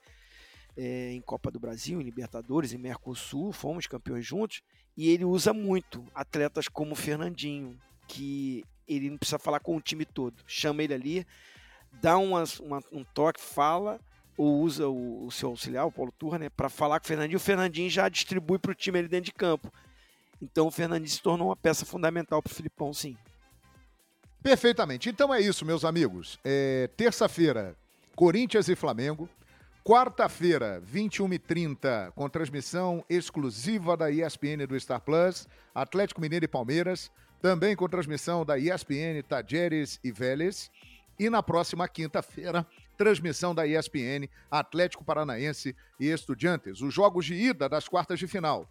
[0.78, 4.62] é, em Copa do Brasil, em Libertadores, em Mercosul, fomos campeões juntos
[4.96, 9.82] e ele usa muito atletas como o Fernandinho, que ele não precisa falar com o
[9.82, 10.36] time todo.
[10.46, 11.28] Chama ele ali,
[12.02, 14.00] dá uma, uma, um toque, fala,
[14.38, 17.38] ou usa o, o seu auxiliar, o Paulo Turra, né, para falar com o Fernandinho.
[17.38, 19.72] O Fernandinho já distribui para o time ali dentro de campo.
[20.42, 23.18] Então o Fernandinho se tornou uma peça fundamental para o Filipão, sim.
[24.42, 25.10] Perfeitamente.
[25.10, 26.40] Então é isso, meus amigos.
[26.46, 27.76] É, Terça-feira,
[28.16, 29.28] Corinthians e Flamengo.
[29.88, 37.10] Quarta-feira, 21h30, com transmissão exclusiva da ESPN do Star Plus, Atlético Mineiro e Palmeiras,
[37.42, 40.70] também com transmissão da ESPN Tajeres e Vélez.
[41.18, 42.68] E na próxima quinta-feira,
[42.98, 48.70] transmissão da ESPN Atlético Paranaense e Estudiantes, os jogos de ida das quartas de final.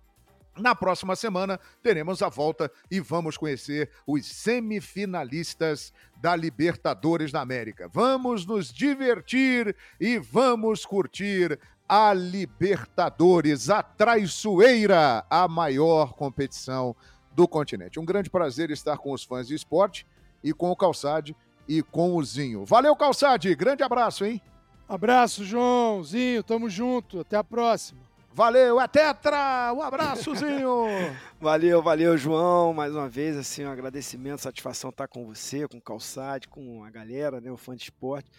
[0.59, 7.89] Na próxima semana teremos a volta e vamos conhecer os semifinalistas da Libertadores da América.
[7.93, 16.97] Vamos nos divertir e vamos curtir a Libertadores, a traiçoeira, a maior competição
[17.33, 18.01] do continente.
[18.01, 20.07] Um grande prazer estar com os fãs de esporte
[20.43, 21.37] e com o Calçade
[21.69, 22.65] e com o Zinho.
[22.65, 24.41] Valeu, Calçade, grande abraço, hein?
[24.89, 28.06] Abraço, Joãozinho, tamo junto, até a próxima.
[28.37, 29.73] Valeu, é Tetra!
[29.75, 30.85] Um abraçozinho!
[31.41, 32.75] valeu, valeu, João.
[32.75, 36.91] Mais uma vez, assim, um agradecimento, satisfação estar com você, com o Calçade, com a
[36.91, 37.51] galera, né?
[37.51, 38.31] O fã de esporte.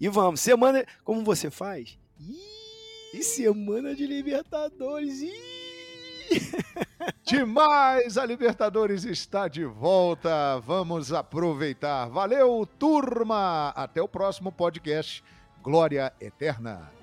[0.00, 0.86] E vamos, semana.
[1.02, 1.98] Como você faz?
[3.12, 5.20] E semana de Libertadores!
[7.26, 8.16] Demais!
[8.16, 10.60] A Libertadores está de volta.
[10.60, 12.06] Vamos aproveitar.
[12.06, 13.70] Valeu, turma!
[13.70, 15.24] Até o próximo podcast.
[15.60, 16.99] Glória Eterna.